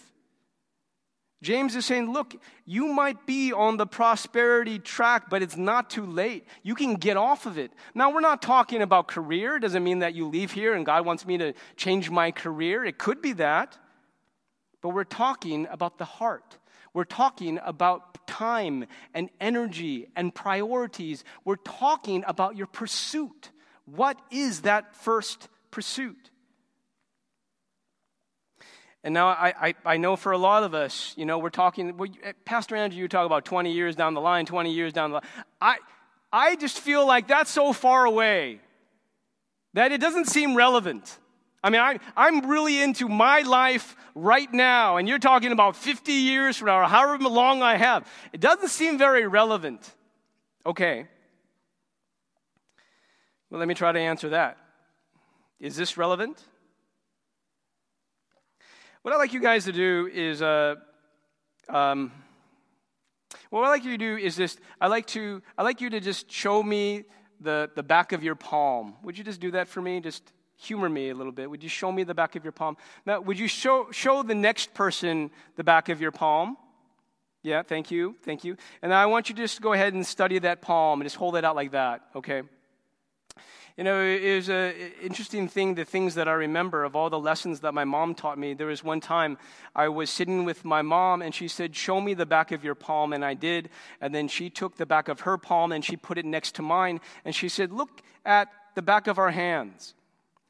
James 1.44 1.76
is 1.76 1.86
saying, 1.86 2.12
look, 2.12 2.36
you 2.66 2.88
might 2.88 3.28
be 3.28 3.54
on 3.54 3.78
the 3.78 3.86
prosperity 3.86 4.80
track, 4.80 5.30
but 5.30 5.44
it's 5.44 5.56
not 5.56 5.90
too 5.90 6.06
late. 6.06 6.48
You 6.64 6.74
can 6.74 6.96
get 6.96 7.16
off 7.16 7.46
of 7.46 7.60
it. 7.60 7.72
Now, 7.94 8.12
we're 8.12 8.22
not 8.22 8.42
talking 8.42 8.82
about 8.82 9.08
career. 9.08 9.58
It 9.58 9.60
doesn't 9.60 9.84
mean 9.84 10.00
that 10.00 10.16
you 10.16 10.28
leave 10.28 10.52
here 10.52 10.74
and 10.74 10.86
God 10.86 11.06
wants 11.06 11.28
me 11.28 11.38
to 11.38 11.54
change 11.76 12.10
my 12.10 12.32
career. 12.32 12.84
It 12.84 12.98
could 12.98 13.22
be 13.22 13.34
that. 13.34 13.78
But 14.82 14.90
we're 14.90 15.04
talking 15.04 15.68
about 15.70 16.00
the 16.00 16.06
heart. 16.06 16.58
We're 16.94 17.04
talking 17.04 17.60
about 17.64 18.26
time 18.28 18.86
and 19.14 19.30
energy 19.40 20.08
and 20.16 20.34
priorities. 20.34 21.24
We're 21.46 21.58
talking 21.58 22.24
about 22.26 22.56
your 22.56 22.68
pursuit. 22.68 23.52
What 23.86 24.20
is 24.32 24.62
that 24.62 24.96
first 24.96 25.50
pursuit? 25.70 26.32
And 29.04 29.14
now 29.14 29.28
I, 29.28 29.54
I, 29.60 29.76
I, 29.86 29.98
know 29.98 30.16
for 30.16 30.32
a 30.32 30.38
lot 30.38 30.64
of 30.64 30.74
us, 30.74 31.14
you 31.16 31.26
know, 31.26 31.38
we're 31.38 31.50
talking, 31.50 31.98
eh, 32.24 32.34
Pastor 32.46 32.76
Andrew, 32.76 33.00
you 33.00 33.08
talk 33.08 33.26
about 33.26 33.46
20 33.46 33.72
years 33.72 33.96
down 33.96 34.14
the 34.14 34.22
line, 34.22 34.46
20 34.46 34.74
years 34.74 34.92
down 34.92 35.12
the 35.12 35.16
line. 35.16 35.24
I, 35.62 35.78
I 36.32 36.56
just 36.56 36.80
feel 36.80 37.06
like 37.06 37.28
that's 37.28 37.52
so 37.52 37.74
far 37.74 38.06
away 38.06 38.60
that 39.74 39.92
it 39.92 40.02
doesn't 40.02 40.26
seem 40.26 40.56
relevant. 40.56 41.20
I 41.64 41.70
mean, 41.70 41.82
I, 41.82 42.00
I'm 42.16 42.50
really 42.50 42.82
into 42.82 43.08
my 43.08 43.42
life 43.42 43.96
right 44.16 44.52
now, 44.52 44.98
and 44.98 45.08
you're 45.08 45.20
talking 45.20 45.52
about 45.52 45.76
50 45.76 46.12
years 46.12 46.58
from 46.58 46.68
now, 46.68 46.82
or 46.82 46.86
however 46.86 47.24
long 47.24 47.62
I 47.62 47.78
have. 47.78 48.10
It 48.34 48.42
doesn't 48.42 48.70
seem 48.70 48.98
very 48.98 49.28
relevant. 49.28 49.94
Okay. 50.66 51.08
Well, 53.50 53.60
let 53.60 53.68
me 53.68 53.74
try 53.74 53.92
to 53.92 54.00
answer 54.00 54.30
that. 54.30 54.58
Is 55.60 55.76
this 55.76 55.98
relevant? 55.98 56.44
What 59.08 59.14
I'd 59.14 59.20
like 59.20 59.32
you 59.32 59.40
guys 59.40 59.64
to 59.64 59.72
do 59.72 60.10
is, 60.14 60.42
uh, 60.42 60.76
um, 61.70 62.12
what 63.50 63.64
I'd 63.64 63.70
like 63.70 63.86
you 63.86 63.92
to 63.92 63.98
do 63.98 64.18
is 64.18 64.36
just, 64.36 64.60
I 64.82 64.88
like 64.88 65.08
to, 65.08 65.42
I 65.58 65.64
like 65.64 65.80
you 65.80 65.90
to 65.92 66.02
just 66.02 66.30
show 66.30 66.62
me 66.62 67.06
the, 67.40 67.72
the 67.74 67.84
back 67.84 68.12
of 68.12 68.22
your 68.22 68.36
palm. 68.36 68.96
Would 69.04 69.18
you 69.18 69.24
just 69.24 69.40
do 69.40 69.52
that 69.52 69.70
for 69.70 69.82
me? 69.82 70.02
Just 70.02 70.34
humor 70.58 70.90
me 70.90 71.10
a 71.10 71.16
little 71.16 71.32
bit. 71.32 71.50
Would 71.50 71.64
you 71.64 71.70
show 71.70 71.90
me 71.90 72.04
the 72.04 72.14
back 72.14 72.36
of 72.36 72.44
your 72.44 72.52
palm? 72.52 72.76
Now, 73.06 73.22
would 73.22 73.40
you 73.40 73.48
show, 73.48 73.88
show 73.92 74.24
the 74.24 74.36
next 74.36 74.74
person 74.74 75.32
the 75.56 75.64
back 75.64 75.88
of 75.88 76.02
your 76.02 76.12
palm? 76.12 76.58
Yeah, 77.44 77.64
thank 77.64 77.90
you, 77.90 78.18
thank 78.24 78.44
you. 78.44 78.58
And 78.82 78.94
I 78.94 79.06
want 79.06 79.30
you 79.30 79.36
to 79.36 79.42
just 79.42 79.62
go 79.62 79.72
ahead 79.72 79.94
and 79.94 80.06
study 80.06 80.38
that 80.40 80.62
palm 80.62 81.00
and 81.00 81.06
just 81.06 81.16
hold 81.16 81.38
it 81.38 81.46
out 81.46 81.56
like 81.56 81.72
that, 81.72 82.02
okay? 82.14 82.42
You 83.78 83.84
know, 83.84 84.02
it 84.02 84.36
was 84.36 84.50
an 84.50 84.74
interesting 85.04 85.48
thing, 85.48 85.76
the 85.76 85.86
things 85.86 86.16
that 86.16 86.28
I 86.28 86.34
remember 86.34 86.84
of 86.84 86.96
all 86.96 87.12
the 87.12 87.20
lessons 87.20 87.60
that 87.60 87.76
my 87.76 87.86
mom 87.86 88.16
taught 88.16 88.40
me. 88.40 88.56
There 88.56 88.66
was 88.66 88.84
one 88.84 89.00
time 89.00 89.38
I 89.76 89.88
was 89.88 90.10
sitting 90.10 90.46
with 90.46 90.66
my 90.66 90.82
mom 90.82 91.22
and 91.22 91.34
she 91.34 91.48
said, 91.48 91.76
Show 91.76 92.02
me 92.02 92.16
the 92.16 92.26
back 92.26 92.52
of 92.52 92.64
your 92.64 92.74
palm. 92.74 93.14
And 93.14 93.24
I 93.24 93.36
did. 93.36 93.70
And 94.02 94.16
then 94.16 94.30
she 94.30 94.50
took 94.50 94.78
the 94.78 94.88
back 94.88 95.10
of 95.10 95.20
her 95.22 95.38
palm 95.38 95.72
and 95.72 95.86
she 95.86 95.96
put 95.96 96.18
it 96.18 96.26
next 96.26 96.56
to 96.56 96.64
mine. 96.64 97.00
And 97.24 97.36
she 97.36 97.50
said, 97.50 97.72
Look 97.72 98.02
at 98.26 98.48
the 98.74 98.82
back 98.82 99.06
of 99.06 99.20
our 99.20 99.30
hands. 99.30 99.94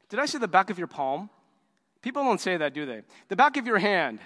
Did 0.07 0.21
I 0.21 0.25
say 0.25 0.39
the 0.39 0.47
back 0.47 0.69
of 0.69 0.77
your 0.77 0.87
palm? 0.87 1.29
People 2.01 2.23
don't 2.23 2.39
say 2.39 2.55
that, 2.55 2.73
do 2.73 2.85
they? 2.85 3.01
The 3.27 3.35
back 3.35 3.57
of 3.57 3.67
your 3.67 3.77
hand. 3.77 4.19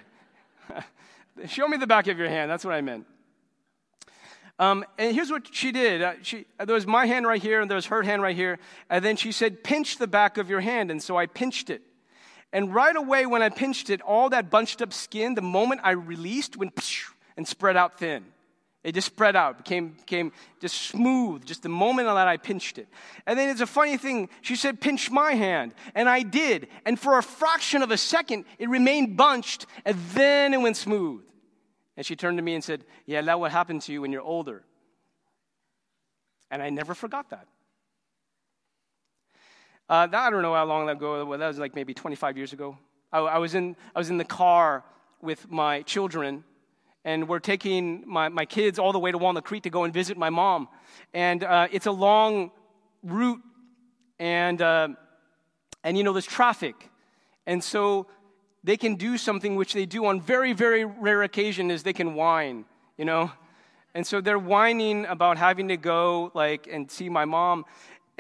Show 1.48 1.68
me 1.68 1.78
the 1.78 1.88
back 1.88 2.06
of 2.06 2.20
your 2.20 2.30
hand. 2.30 2.52
That's 2.52 2.64
what 2.64 2.76
I 2.76 2.82
meant. 2.82 3.08
Um, 4.62 4.86
and 5.00 5.16
here's 5.16 5.32
what 5.32 5.52
she 5.52 5.72
did. 5.72 6.04
Uh, 6.04 6.14
she, 6.22 6.46
uh, 6.60 6.66
there 6.66 6.76
was 6.76 6.86
my 6.86 7.08
hand 7.08 7.26
right 7.26 7.42
here, 7.42 7.62
and 7.62 7.70
there 7.70 7.76
was 7.76 7.88
her 7.88 8.04
hand 8.04 8.22
right 8.22 8.36
here. 8.36 8.60
And 8.92 9.04
then 9.04 9.16
she 9.16 9.32
said, 9.32 9.64
pinch 9.64 9.98
the 9.98 10.06
back 10.06 10.38
of 10.38 10.52
your 10.52 10.62
hand. 10.62 10.92
And 10.92 11.02
so 11.02 11.18
I 11.18 11.26
pinched 11.26 11.72
it. 11.72 11.82
And 12.54 12.72
right 12.72 12.96
away, 12.96 13.26
when 13.26 13.42
I 13.42 13.50
pinched 13.50 13.90
it, 13.90 14.02
all 14.02 14.30
that 14.30 14.52
bunched 14.52 14.84
up 14.84 14.94
skin, 14.94 15.34
the 15.34 15.42
moment 15.42 15.82
I 15.84 15.92
released, 15.92 16.58
went 16.58 16.80
and 17.36 17.48
spread 17.48 17.76
out 17.76 17.98
thin. 17.98 18.24
It 18.84 18.92
just 18.94 19.08
spread 19.08 19.36
out, 19.36 19.58
became, 19.58 19.90
became 19.94 20.32
just 20.60 20.76
smooth, 20.76 21.44
just 21.44 21.64
the 21.64 21.70
moment 21.70 22.08
that 22.08 22.28
I 22.28 22.38
pinched 22.38 22.78
it. 22.78 22.88
And 23.26 23.40
then 23.40 23.50
it's 23.50 23.62
a 23.62 23.68
funny 23.68 23.98
thing. 23.98 24.30
She 24.42 24.56
said, 24.56 24.80
pinch 24.80 25.10
my 25.10 25.34
hand. 25.34 25.74
And 25.96 26.08
I 26.08 26.22
did. 26.22 26.68
And 26.86 27.00
for 27.00 27.18
a 27.18 27.24
fraction 27.24 27.82
of 27.82 27.90
a 27.90 27.98
second, 27.98 28.46
it 28.60 28.70
remained 28.70 29.18
bunched, 29.18 29.66
and 29.86 29.98
then 30.14 30.54
it 30.54 30.62
went 30.62 30.78
smooth. 30.78 31.24
And 32.02 32.06
she 32.08 32.16
turned 32.16 32.40
to 32.40 32.42
me 32.42 32.56
and 32.56 32.64
said, 32.64 32.84
Yeah, 33.06 33.22
that 33.22 33.40
will 33.40 33.48
happen 33.48 33.78
to 33.82 33.94
you 33.94 34.02
when 34.02 34.12
you're 34.12 34.24
older. 34.24 34.64
And 36.50 36.60
I 36.60 36.72
never 36.72 36.96
forgot 36.96 37.30
that. 37.30 37.46
Uh, 39.88 40.08
that 40.08 40.20
I 40.20 40.32
don't 40.32 40.42
know 40.42 40.56
how 40.56 40.66
long 40.66 40.90
ago, 40.90 41.24
well, 41.24 41.38
that 41.38 41.48
was 41.48 41.60
like 41.60 41.76
maybe 41.76 41.94
25 41.94 42.38
years 42.38 42.54
ago. 42.54 42.76
I, 43.14 43.20
I, 43.20 43.38
was, 43.38 43.54
in, 43.54 43.76
I 43.96 44.00
was 44.00 44.10
in 44.10 44.18
the 44.18 44.26
car 44.26 44.84
with 45.22 45.52
my 45.52 45.84
children, 45.84 46.44
and 47.06 47.30
we're 47.30 47.38
taking 47.38 48.04
my, 48.08 48.30
my 48.30 48.46
kids 48.46 48.80
all 48.80 48.94
the 48.94 48.98
way 48.98 49.12
to 49.12 49.20
Walnut 49.20 49.44
Creek 49.44 49.62
to 49.62 49.70
go 49.70 49.84
and 49.84 49.94
visit 49.94 50.18
my 50.18 50.32
mom. 50.32 50.70
And 51.14 51.44
uh, 51.44 51.68
it's 51.72 51.86
a 51.86 51.92
long 51.92 52.50
route, 53.04 53.42
and, 54.18 54.60
uh, 54.60 54.88
and 55.84 55.96
you 55.96 56.04
know, 56.04 56.14
there's 56.14 56.26
traffic. 56.26 56.90
And 57.46 57.64
so 57.64 58.08
they 58.64 58.78
can 58.78 58.96
do 58.96 59.18
something 59.18 59.56
which 59.56 59.74
they 59.74 59.86
do 59.86 60.06
on 60.06 60.22
very, 60.22 60.54
very 60.54 60.86
rare 60.86 61.24
occasion 61.24 61.72
is 61.72 61.84
they 61.84 61.94
can 61.94 62.14
whine, 62.14 62.66
you 62.98 63.06
know? 63.06 63.32
And 63.94 64.06
so 64.06 64.22
they're 64.22 64.40
whining 64.40 65.06
about 65.06 65.38
having 65.38 65.68
to 65.68 65.78
go 65.78 66.32
like 66.34 66.68
and 66.72 66.90
see 66.90 67.10
my 67.10 67.26
mom. 67.26 67.66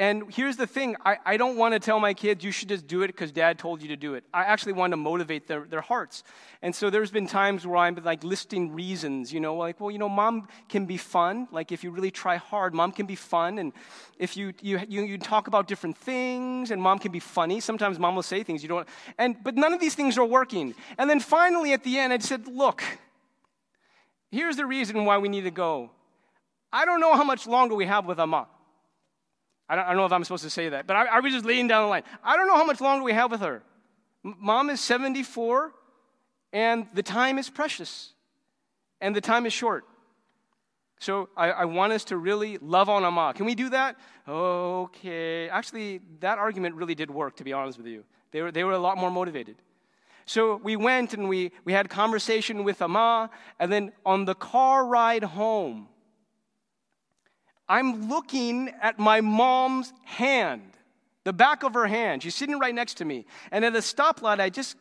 And 0.02 0.34
here's 0.34 0.58
the 0.58 0.66
thing 0.66 0.96
I, 1.06 1.18
I 1.24 1.38
don't 1.38 1.58
want 1.58 1.76
to 1.76 1.80
tell 1.80 2.00
my 2.00 2.16
kids, 2.16 2.44
you 2.44 2.52
should 2.52 2.70
just 2.70 2.88
do 2.88 3.04
it 3.04 3.08
because 3.10 3.32
dad 3.32 3.60
told 3.60 3.84
you 3.84 3.90
to 3.90 3.96
do 3.96 4.16
it. 4.16 4.24
I 4.34 4.46
actually 4.46 4.74
want 4.74 4.94
to 4.94 4.98
motivate 4.98 5.46
their, 5.46 5.64
their 5.66 5.82
hearts. 5.82 6.24
And 6.64 6.74
so 6.74 6.90
there's 6.90 7.12
been 7.12 7.28
times 7.28 7.68
where 7.68 7.78
I'm 7.78 7.94
like 8.04 8.24
listing 8.24 8.74
reasons, 8.74 9.32
you 9.32 9.40
know, 9.40 9.56
like, 9.56 9.80
well, 9.80 9.92
you 9.92 10.00
know, 10.00 10.10
mom 10.10 10.48
can 10.70 10.88
be 10.88 10.98
fun. 10.98 11.48
Like, 11.52 11.72
if 11.72 11.84
you 11.84 11.92
really 11.92 12.10
try 12.10 12.38
hard, 12.38 12.74
mom 12.74 12.94
can 12.94 13.06
be 13.06 13.14
fun. 13.14 13.60
And 13.60 13.74
if 14.18 14.36
you, 14.36 14.54
you, 14.60 14.80
you, 14.90 15.04
you 15.04 15.20
talk 15.20 15.46
about 15.46 15.68
different 15.68 15.96
things, 15.96 16.72
and 16.72 16.82
mom 16.82 16.98
can 16.98 17.12
be 17.12 17.20
funny. 17.20 17.60
Sometimes 17.60 18.00
mom 18.00 18.16
will 18.16 18.24
say 18.24 18.42
things 18.42 18.64
you 18.64 18.70
don't, 18.70 18.88
and, 19.20 19.36
but 19.44 19.54
none 19.54 19.72
of 19.72 19.80
these 19.80 19.94
things 19.94 20.18
are 20.18 20.26
working. 20.26 20.74
And 20.98 21.08
then 21.08 21.20
finally 21.20 21.74
at 21.74 21.84
the 21.84 22.00
end, 22.00 22.12
I 22.12 22.18
said, 22.18 22.48
look, 22.48 22.82
here's 24.32 24.56
the 24.56 24.66
reason 24.66 25.06
why 25.06 25.20
we 25.20 25.30
need 25.30 25.44
to 25.44 25.52
go. 25.52 25.92
I 26.74 26.86
don't 26.86 27.02
know 27.02 27.14
how 27.14 27.24
much 27.24 27.46
longer 27.46 27.76
we 27.76 27.86
have 27.86 28.08
with 28.08 28.20
Amma. 28.20 28.48
I 29.72 29.76
don't, 29.76 29.86
I 29.86 29.88
don't 29.88 29.98
know 29.98 30.06
if 30.06 30.12
I'm 30.12 30.26
supposed 30.26 30.44
to 30.44 30.50
say 30.50 30.68
that, 30.68 30.86
but 30.86 30.98
I, 30.98 31.06
I, 31.06 31.20
was 31.22 31.32
just 31.32 31.46
laying 31.46 31.70
down 31.70 31.84
the 31.84 31.88
line. 31.88 32.04
I 32.26 32.36
don't 32.36 32.46
know 32.46 32.58
how 32.58 32.66
much 32.66 32.82
longer 32.82 33.06
we 33.06 33.14
have 33.14 33.32
with 33.32 33.40
her. 33.40 33.64
M- 34.26 34.36
Mom 34.38 34.70
is 34.70 34.82
74, 34.82 35.72
and 36.52 36.88
the 36.94 37.02
time 37.02 37.38
is 37.38 37.50
precious, 37.50 38.12
and 39.00 39.16
the 39.16 39.22
time 39.22 39.46
is 39.46 39.54
short. 39.54 39.86
So 41.00 41.30
I, 41.38 41.52
I, 41.52 41.66
want 41.66 41.94
us 41.94 42.04
to 42.06 42.18
really 42.18 42.58
love 42.58 42.90
on 42.90 43.06
Amma. 43.06 43.32
Can 43.34 43.46
we 43.46 43.56
do 43.56 43.70
that? 43.70 43.96
Okay. 44.28 45.48
Actually, 45.48 46.02
that 46.20 46.38
argument 46.38 46.76
really 46.76 46.94
did 46.94 47.10
work, 47.10 47.38
to 47.38 47.46
be 47.46 47.54
honest 47.54 47.78
with 47.78 47.88
you. 47.88 48.04
They 48.32 48.42
were, 48.42 48.52
they 48.52 48.66
were 48.66 48.74
a 48.74 48.78
lot 48.78 48.98
more 48.98 49.10
motivated. 49.10 49.56
So 50.26 50.58
we 50.58 50.76
went 50.76 51.14
and 51.14 51.30
we, 51.30 51.54
we 51.64 51.72
had 51.72 51.90
conversation 51.90 52.66
with 52.66 52.82
Amma, 52.82 53.30
and 53.58 53.72
then 53.72 53.94
on 54.06 54.26
the 54.26 54.36
car 54.36 54.86
ride 54.86 55.24
home, 55.24 55.88
I'm 57.72 58.10
looking 58.10 58.70
at 58.82 59.00
my 59.00 59.22
mom's 59.22 59.94
hand, 60.04 60.74
the 61.24 61.32
back 61.32 61.64
of 61.64 61.74
her 61.74 61.88
hand. 61.88 62.22
She's 62.22 62.36
sitting 62.36 62.60
right 62.60 62.76
next 62.76 62.96
to 62.96 63.06
me. 63.06 63.26
And 63.50 63.64
at 63.64 63.74
a 63.74 63.80
stoplight, 63.80 64.42
I 64.42 64.50
just 64.50 64.76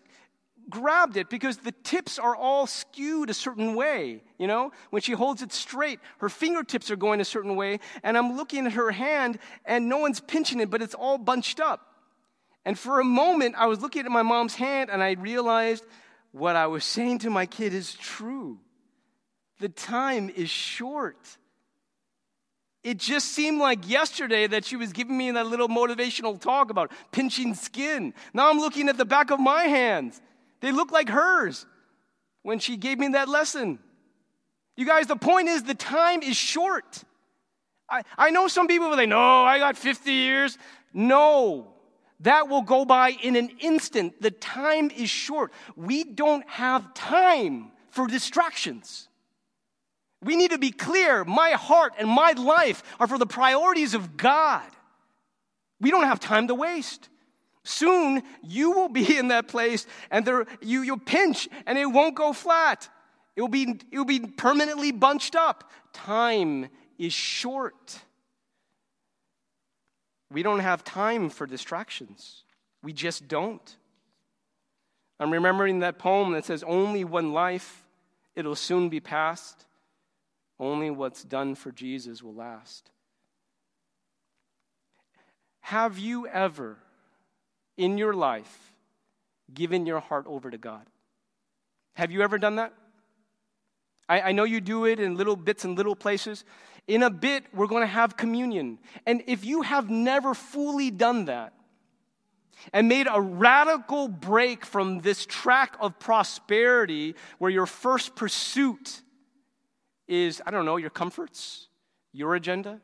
grabbed 0.69 1.17
it 1.17 1.31
because 1.31 1.59
the 1.59 1.71
tips 1.71 2.19
are 2.19 2.35
all 2.35 2.67
skewed 2.67 3.31
a 3.31 3.35
certain 3.35 3.77
way. 3.77 4.25
You 4.39 4.49
know, 4.49 4.73
when 4.91 5.03
she 5.03 5.13
holds 5.13 5.41
it 5.41 5.53
straight, 5.53 6.01
her 6.19 6.29
fingertips 6.29 6.91
are 6.91 6.97
going 6.97 7.21
a 7.21 7.25
certain 7.25 7.55
way. 7.55 7.79
And 8.03 8.19
I'm 8.19 8.37
looking 8.37 8.67
at 8.67 8.73
her 8.73 8.91
hand, 8.91 9.39
and 9.65 9.89
no 9.89 9.99
one's 9.99 10.19
pinching 10.19 10.59
it, 10.59 10.69
but 10.69 10.83
it's 10.83 10.95
all 10.95 11.17
bunched 11.17 11.61
up. 11.61 11.95
And 12.65 12.77
for 12.77 12.99
a 12.99 13.05
moment, 13.05 13.55
I 13.57 13.67
was 13.67 13.81
looking 13.81 14.05
at 14.05 14.11
my 14.11 14.23
mom's 14.23 14.57
hand, 14.57 14.91
and 14.91 15.01
I 15.01 15.13
realized 15.13 15.85
what 16.33 16.57
I 16.57 16.67
was 16.67 16.83
saying 16.83 17.21
to 17.21 17.31
my 17.31 17.47
kid 17.47 17.73
is 17.73 17.95
true. 17.95 18.59
The 19.61 19.69
time 19.69 20.29
is 20.29 20.51
short. 20.51 21.37
It 22.83 22.97
just 22.97 23.29
seemed 23.29 23.61
like 23.61 23.89
yesterday 23.89 24.47
that 24.47 24.65
she 24.65 24.77
was 24.77 24.93
giving 24.93 25.17
me 25.17 25.31
that 25.33 25.47
little 25.47 25.69
motivational 25.69 26.41
talk 26.41 26.71
about 26.71 26.91
pinching 27.13 27.55
skin. 27.55 28.15
Now 28.33 28.49
I'm 28.49 28.59
looking 28.59 28.89
at 28.89 28.97
the 28.97 29.05
back 29.05 29.31
of 29.31 29.39
my 29.39 29.65
hands. 29.65 30.21
They 30.61 30.73
look 30.73 30.91
like 30.91 31.09
hers 31.09 31.67
when 32.43 32.59
she 32.59 32.77
gave 32.77 32.99
me 32.99 33.09
that 33.09 33.29
lesson. 33.29 33.79
You 34.77 34.87
guys, 34.87 35.07
the 35.07 35.17
point 35.17 35.49
is 35.49 35.63
the 35.63 35.75
time 35.75 36.23
is 36.23 36.37
short. 36.37 37.05
I, 37.91 38.03
I 38.17 38.31
know 38.31 38.49
some 38.49 38.67
people 38.67 38.89
will 38.89 38.97
say, 38.97 39.05
no, 39.05 39.45
I 39.45 39.59
got 39.59 39.77
50 39.77 40.11
years. 40.11 40.57
No, 40.95 41.75
that 42.21 42.49
will 42.49 42.63
go 42.63 42.87
by 42.87 43.11
in 43.11 43.37
an 43.37 43.51
instant. 43.61 44.23
The 44.23 44.31
time 44.31 44.91
is 44.91 45.11
short. 45.11 45.53
We 45.77 46.05
don't 46.05 46.49
have 46.49 46.95
time 46.95 47.73
for 47.91 48.07
distractions. 48.07 49.09
We 50.23 50.37
need 50.37 50.51
to 50.51 50.59
be 50.59 50.71
clear 50.71 51.25
my 51.25 51.51
heart 51.53 51.95
and 51.99 52.09
my 52.09 52.33
life 52.33 52.83
are 52.99 53.07
for 53.07 53.19
the 53.19 53.27
priorities 53.27 53.95
of 53.95 54.17
God. 54.17 54.63
We 55.81 55.91
don't 55.91 56.05
have 56.05 56.21
time 56.21 56.49
to 56.49 56.55
waste. 56.55 57.09
Soon 57.65 58.23
you 58.43 58.73
will 58.73 58.89
be 58.89 59.17
in 59.19 59.29
that 59.29 59.49
place 59.49 59.87
and 60.11 60.25
there, 60.25 60.47
you, 60.61 60.83
you'll 60.83 60.99
pinch 60.99 61.49
and 61.67 61.79
it 61.79 61.87
won't 61.87 62.15
go 62.15 62.33
flat. 62.33 62.89
It 63.37 63.41
will 63.41 63.49
be, 63.49 63.81
it 63.91 63.99
will 63.99 64.05
be 64.05 64.21
permanently 64.21 64.93
bunched 64.93 65.35
up. 65.35 65.71
Time 65.93 66.69
is 66.99 67.13
short. 67.13 67.99
We 70.31 70.43
don't 70.43 70.61
have 70.61 70.85
time 70.85 71.31
for 71.31 71.47
distractions. 71.47 72.43
We 72.83 72.93
just 72.93 73.27
don't. 73.27 73.77
I'm 75.19 75.33
remembering 75.33 75.81
that 75.81 75.99
poem 75.99 76.33
that 76.33 76.45
says, 76.45 76.63
Only 76.63 77.05
one 77.05 77.33
life, 77.33 77.85
it'll 78.35 78.55
soon 78.55 78.89
be 78.89 79.01
past. 79.01 79.67
Only 80.61 80.91
what's 80.91 81.25
done 81.25 81.55
for 81.55 81.73
Jesus 81.73 82.23
will 82.23 82.35
last. 82.35 82.91
Have 85.63 85.99
you 85.99 86.27
ever 86.27 86.77
in 87.79 87.97
your 87.97 88.13
life 88.13 88.75
given 89.55 89.87
your 89.87 90.01
heart 90.01 90.27
over 90.29 90.51
to 90.51 90.59
God? 90.59 90.87
Have 91.95 92.11
you 92.11 92.21
ever 92.21 92.37
done 92.37 92.57
that? 92.57 92.75
I, 94.07 94.21
I 94.21 94.33
know 94.33 94.45
you 94.45 94.61
do 94.61 94.85
it 94.85 95.01
in 95.01 95.17
little 95.17 95.35
bits 95.35 95.65
and 95.65 95.79
little 95.79 95.97
places. 95.97 96.45
In 96.87 97.03
a 97.03 97.11
bit, 97.11 97.45
we're 97.55 97.67
going 97.67 97.83
to 97.83 97.87
have 97.87 98.19
communion. 98.19 98.79
And 99.07 99.23
if 99.27 99.47
you 99.47 99.63
have 99.63 99.89
never 99.89 100.35
fully 100.35 100.91
done 100.91 101.25
that, 101.25 101.55
and 102.75 102.89
made 102.89 103.07
a 103.11 103.19
radical 103.19 104.07
break 104.07 104.67
from 104.67 104.99
this 104.99 105.25
track 105.25 105.77
of 105.81 105.99
prosperity 105.99 107.15
where 107.39 107.51
your 107.51 107.65
first 107.65 108.15
pursuit 108.15 109.01
is, 110.11 110.43
I 110.45 110.51
don't 110.51 110.67
know, 110.67 110.77
your 110.77 110.91
comforts, 110.91 111.69
your 112.13 112.35
agenda, 112.35 112.81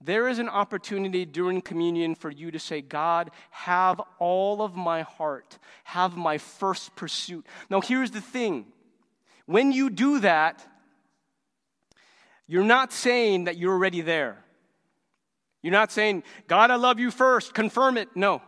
there 0.00 0.28
is 0.28 0.38
an 0.38 0.48
opportunity 0.48 1.24
during 1.24 1.60
communion 1.60 2.14
for 2.14 2.30
you 2.30 2.50
to 2.50 2.58
say, 2.58 2.80
God, 2.80 3.30
have 3.50 4.00
all 4.18 4.62
of 4.62 4.76
my 4.76 5.02
heart, 5.02 5.58
have 5.84 6.16
my 6.16 6.38
first 6.38 6.94
pursuit. 6.94 7.46
Now, 7.70 7.80
here's 7.80 8.10
the 8.10 8.20
thing 8.20 8.66
when 9.46 9.72
you 9.72 9.88
do 9.88 10.20
that, 10.20 10.64
you're 12.46 12.64
not 12.64 12.92
saying 12.92 13.44
that 13.44 13.56
you're 13.56 13.72
already 13.72 14.00
there. 14.00 14.44
You're 15.62 15.72
not 15.72 15.90
saying, 15.90 16.22
God, 16.46 16.70
I 16.70 16.76
love 16.76 17.00
you 17.00 17.10
first, 17.10 17.54
confirm 17.54 17.96
it. 17.96 18.08
No. 18.14 18.42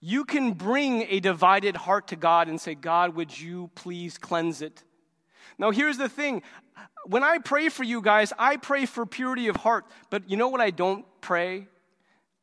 You 0.00 0.24
can 0.24 0.52
bring 0.52 1.06
a 1.08 1.20
divided 1.20 1.74
heart 1.74 2.08
to 2.08 2.16
God 2.16 2.48
and 2.48 2.60
say, 2.60 2.74
God, 2.74 3.16
would 3.16 3.38
you 3.38 3.70
please 3.74 4.18
cleanse 4.18 4.60
it? 4.60 4.84
Now, 5.58 5.70
here's 5.70 5.96
the 5.96 6.08
thing 6.08 6.42
when 7.06 7.22
I 7.22 7.38
pray 7.38 7.68
for 7.68 7.84
you 7.84 8.00
guys, 8.00 8.32
I 8.38 8.56
pray 8.56 8.86
for 8.86 9.06
purity 9.06 9.48
of 9.48 9.56
heart. 9.56 9.86
But 10.10 10.28
you 10.30 10.36
know 10.36 10.48
what 10.48 10.60
I 10.60 10.70
don't 10.70 11.04
pray? 11.20 11.68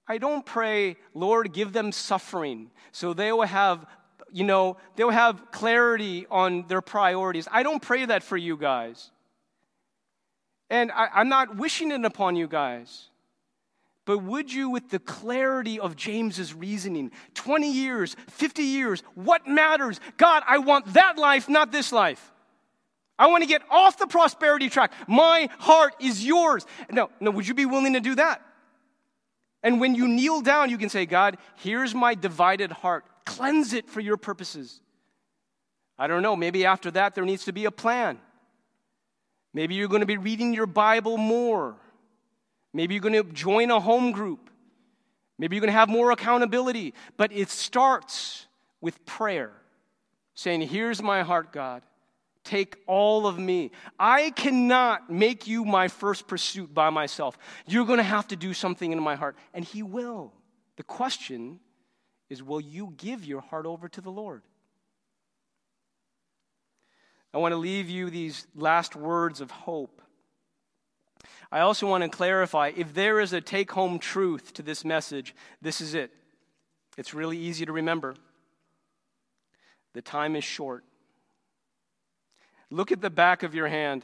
I 0.07 0.17
don't 0.17 0.45
pray, 0.45 0.97
Lord, 1.13 1.53
give 1.53 1.73
them 1.73 1.91
suffering 1.91 2.71
so 2.91 3.13
they 3.13 3.31
will 3.31 3.43
have, 3.43 3.85
you 4.31 4.43
know, 4.43 4.77
they'll 4.95 5.09
have 5.09 5.51
clarity 5.51 6.25
on 6.29 6.67
their 6.67 6.81
priorities. 6.81 7.47
I 7.51 7.63
don't 7.63 7.81
pray 7.81 8.05
that 8.05 8.23
for 8.23 8.35
you 8.35 8.57
guys. 8.57 9.11
And 10.69 10.91
I, 10.91 11.21
am 11.21 11.29
not 11.29 11.55
wishing 11.55 11.91
it 11.91 12.03
upon 12.03 12.35
you 12.35 12.47
guys. 12.47 13.09
But 14.05 14.19
would 14.19 14.51
you, 14.51 14.69
with 14.69 14.89
the 14.89 14.99
clarity 14.99 15.79
of 15.79 15.95
James's 15.95 16.53
reasoning, 16.53 17.11
20 17.35 17.71
years, 17.71 18.17
50 18.27 18.63
years, 18.63 19.01
what 19.15 19.47
matters? 19.47 20.01
God, 20.17 20.43
I 20.45 20.57
want 20.57 20.93
that 20.93 21.17
life, 21.17 21.47
not 21.47 21.71
this 21.71 21.93
life. 21.93 22.32
I 23.17 23.27
want 23.27 23.43
to 23.43 23.47
get 23.47 23.61
off 23.69 23.97
the 23.97 24.07
prosperity 24.07 24.69
track. 24.69 24.91
My 25.07 25.49
heart 25.59 25.93
is 25.99 26.25
yours. 26.25 26.65
No, 26.91 27.09
no, 27.19 27.31
would 27.31 27.47
you 27.47 27.53
be 27.53 27.65
willing 27.65 27.93
to 27.93 27.99
do 27.99 28.15
that? 28.15 28.41
And 29.61 29.79
when 29.79 29.95
you 29.95 30.07
kneel 30.07 30.41
down, 30.41 30.69
you 30.69 30.77
can 30.77 30.89
say, 30.89 31.05
God, 31.05 31.37
here's 31.55 31.95
my 31.95 32.15
divided 32.15 32.71
heart. 32.71 33.05
Cleanse 33.25 33.73
it 33.73 33.89
for 33.89 34.01
your 34.01 34.17
purposes. 34.17 34.81
I 35.97 36.07
don't 36.07 36.23
know, 36.23 36.35
maybe 36.35 36.65
after 36.65 36.91
that 36.91 37.15
there 37.15 37.23
needs 37.23 37.45
to 37.45 37.53
be 37.53 37.65
a 37.65 37.71
plan. 37.71 38.19
Maybe 39.53 39.75
you're 39.75 39.87
going 39.87 40.01
to 40.01 40.07
be 40.07 40.17
reading 40.17 40.53
your 40.53 40.65
Bible 40.65 41.17
more. 41.17 41.75
Maybe 42.73 42.95
you're 42.95 43.01
going 43.01 43.13
to 43.13 43.31
join 43.31 43.69
a 43.69 43.79
home 43.79 44.11
group. 44.11 44.49
Maybe 45.37 45.55
you're 45.55 45.61
going 45.61 45.71
to 45.71 45.79
have 45.79 45.89
more 45.89 46.11
accountability. 46.11 46.93
But 47.15 47.31
it 47.31 47.49
starts 47.49 48.47
with 48.81 49.05
prayer, 49.05 49.51
saying, 50.33 50.61
Here's 50.61 51.01
my 51.01 51.21
heart, 51.21 51.53
God. 51.53 51.83
Take 52.43 52.77
all 52.87 53.25
of 53.25 53.39
me. 53.39 53.71
I 53.97 54.31
cannot 54.31 55.09
make 55.09 55.47
you 55.47 55.63
my 55.63 55.87
first 55.87 56.27
pursuit 56.27 56.73
by 56.73 56.89
myself. 56.89 57.37
You're 57.65 57.85
going 57.85 57.97
to 57.97 58.03
have 58.03 58.27
to 58.29 58.35
do 58.35 58.53
something 58.53 58.91
in 58.91 59.01
my 59.01 59.15
heart. 59.15 59.37
And 59.53 59.63
He 59.63 59.81
will. 59.81 60.33
The 60.75 60.83
question 60.83 61.59
is 62.29 62.43
will 62.43 62.61
you 62.61 62.93
give 62.97 63.23
your 63.23 63.41
heart 63.41 63.65
over 63.65 63.87
to 63.89 64.01
the 64.01 64.09
Lord? 64.09 64.41
I 67.33 67.37
want 67.37 67.53
to 67.53 67.57
leave 67.57 67.89
you 67.89 68.09
these 68.09 68.45
last 68.55 68.95
words 68.95 69.41
of 69.41 69.49
hope. 69.49 70.01
I 71.51 71.61
also 71.61 71.87
want 71.87 72.03
to 72.03 72.09
clarify 72.09 72.71
if 72.75 72.93
there 72.93 73.19
is 73.19 73.33
a 73.33 73.41
take 73.41 73.71
home 73.71 73.99
truth 73.99 74.53
to 74.55 74.63
this 74.63 74.83
message, 74.83 75.35
this 75.61 75.81
is 75.81 75.93
it. 75.93 76.11
It's 76.97 77.13
really 77.13 77.37
easy 77.37 77.65
to 77.65 77.71
remember. 77.71 78.15
The 79.93 80.01
time 80.01 80.35
is 80.35 80.43
short. 80.43 80.83
Look 82.73 82.91
at 82.91 83.01
the 83.01 83.11
back 83.11 83.43
of 83.43 83.53
your 83.53 83.67
hand. 83.67 84.03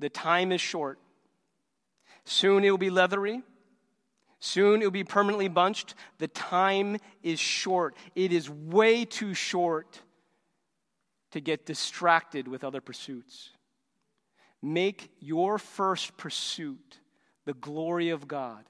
The 0.00 0.08
time 0.08 0.50
is 0.50 0.60
short. 0.60 0.98
Soon 2.24 2.64
it 2.64 2.70
will 2.72 2.76
be 2.76 2.90
leathery. 2.90 3.42
Soon 4.40 4.82
it 4.82 4.84
will 4.84 4.90
be 4.90 5.04
permanently 5.04 5.46
bunched. 5.46 5.94
The 6.18 6.26
time 6.26 6.96
is 7.22 7.38
short. 7.38 7.94
It 8.16 8.32
is 8.32 8.50
way 8.50 9.04
too 9.04 9.32
short 9.32 10.00
to 11.30 11.38
get 11.38 11.66
distracted 11.66 12.48
with 12.48 12.64
other 12.64 12.80
pursuits. 12.80 13.50
Make 14.60 15.12
your 15.20 15.58
first 15.58 16.16
pursuit 16.16 16.98
the 17.44 17.54
glory 17.54 18.08
of 18.08 18.26
God. 18.26 18.64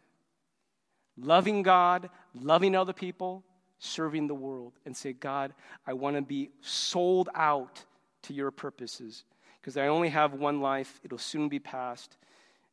Loving 1.17 1.63
God, 1.63 2.11
loving 2.35 2.77
other 2.77 2.93
people, 2.93 3.43
serving 3.79 4.27
the 4.27 4.35
world, 4.35 4.75
and 4.85 4.95
say, 4.95 5.15
God, 5.15 5.55
I 5.87 5.95
want 5.95 6.17
to 6.17 6.23
be 6.23 6.51
sold 6.61 7.31
out 7.35 7.87
to 8.23 8.35
your 8.35 8.51
purposes 8.51 9.25
because 9.61 9.77
I 9.77 9.89
only 9.89 10.09
have 10.09 10.35
one 10.35 10.61
life, 10.61 11.01
it'll 11.05 11.19
soon 11.19 11.49
be 11.49 11.59
past, 11.59 12.17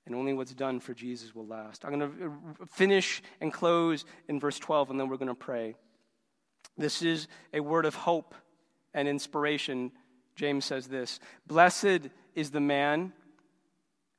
and 0.06 0.16
only 0.16 0.34
what's 0.34 0.54
done 0.54 0.80
for 0.80 0.94
Jesus 0.94 1.36
will 1.36 1.46
last. 1.46 1.84
I'm 1.84 2.00
going 2.00 2.12
to 2.12 2.28
uh, 2.28 2.66
finish 2.72 3.22
and 3.42 3.52
close 3.52 4.06
in 4.30 4.40
verse 4.40 4.58
12, 4.58 4.92
and 4.92 5.00
then 5.00 5.10
we're 5.10 5.18
going 5.18 5.28
to 5.28 5.36
pray. 5.36 5.76
This 6.78 7.02
is 7.02 7.28
a 7.54 7.60
word 7.60 7.86
of 7.86 7.96
hope 7.96 8.34
and 8.94 9.08
inspiration. 9.08 9.92
James 10.36 10.64
says 10.64 10.88
this 10.88 11.20
Blessed 11.46 12.10
is 12.36 12.52
the 12.52 12.62
man 12.62 13.12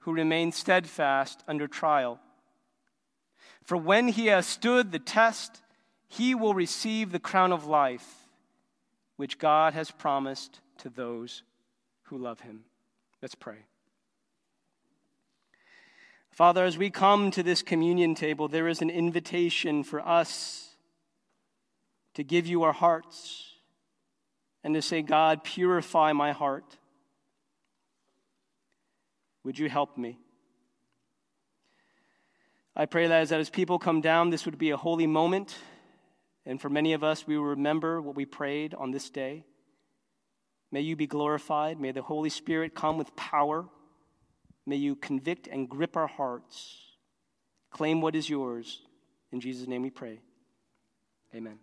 who 0.00 0.12
remains 0.12 0.56
steadfast 0.56 1.42
under 1.48 1.66
trial. 1.66 2.20
For 3.64 3.76
when 3.76 4.08
he 4.08 4.26
has 4.26 4.46
stood 4.46 4.92
the 4.92 4.98
test, 4.98 5.62
he 6.06 6.34
will 6.34 6.54
receive 6.54 7.12
the 7.12 7.18
crown 7.18 7.52
of 7.52 7.66
life, 7.66 8.28
which 9.16 9.38
God 9.38 9.74
has 9.74 9.90
promised 9.90 10.60
to 10.78 10.88
those 10.88 11.42
who 12.04 12.18
love 12.18 12.40
him. 12.40 12.64
Let's 13.20 13.34
pray. 13.34 13.58
Father, 16.30 16.64
as 16.64 16.78
we 16.78 16.88
come 16.88 17.30
to 17.32 17.42
this 17.42 17.62
communion 17.62 18.14
table, 18.14 18.46
there 18.46 18.68
is 18.68 18.80
an 18.80 18.90
invitation 18.90 19.82
for 19.82 20.00
us 20.00 20.76
to 22.14 22.22
give 22.22 22.46
you 22.46 22.62
our 22.62 22.72
hearts 22.72 23.54
and 24.62 24.74
to 24.74 24.82
say, 24.82 25.02
God, 25.02 25.42
purify 25.42 26.12
my 26.12 26.32
heart. 26.32 26.76
Would 29.44 29.58
you 29.58 29.68
help 29.68 29.96
me? 29.98 30.18
I 32.76 32.86
pray 32.86 33.08
that 33.08 33.32
as 33.32 33.50
people 33.50 33.80
come 33.80 34.00
down, 34.00 34.30
this 34.30 34.46
would 34.46 34.58
be 34.58 34.70
a 34.70 34.76
holy 34.76 35.08
moment. 35.08 35.56
And 36.46 36.60
for 36.60 36.68
many 36.68 36.92
of 36.92 37.02
us, 37.02 37.26
we 37.26 37.36
will 37.36 37.46
remember 37.46 38.00
what 38.00 38.14
we 38.14 38.24
prayed 38.24 38.74
on 38.74 38.92
this 38.92 39.10
day. 39.10 39.44
May 40.70 40.80
you 40.82 40.96
be 40.96 41.06
glorified. 41.06 41.80
May 41.80 41.92
the 41.92 42.02
Holy 42.02 42.30
Spirit 42.30 42.74
come 42.74 42.98
with 42.98 43.14
power. 43.16 43.66
May 44.66 44.76
you 44.76 44.96
convict 44.96 45.46
and 45.46 45.68
grip 45.68 45.96
our 45.96 46.06
hearts. 46.06 46.76
Claim 47.70 48.00
what 48.00 48.14
is 48.14 48.28
yours. 48.28 48.82
In 49.32 49.40
Jesus' 49.40 49.66
name 49.66 49.82
we 49.82 49.90
pray. 49.90 50.20
Amen. 51.34 51.58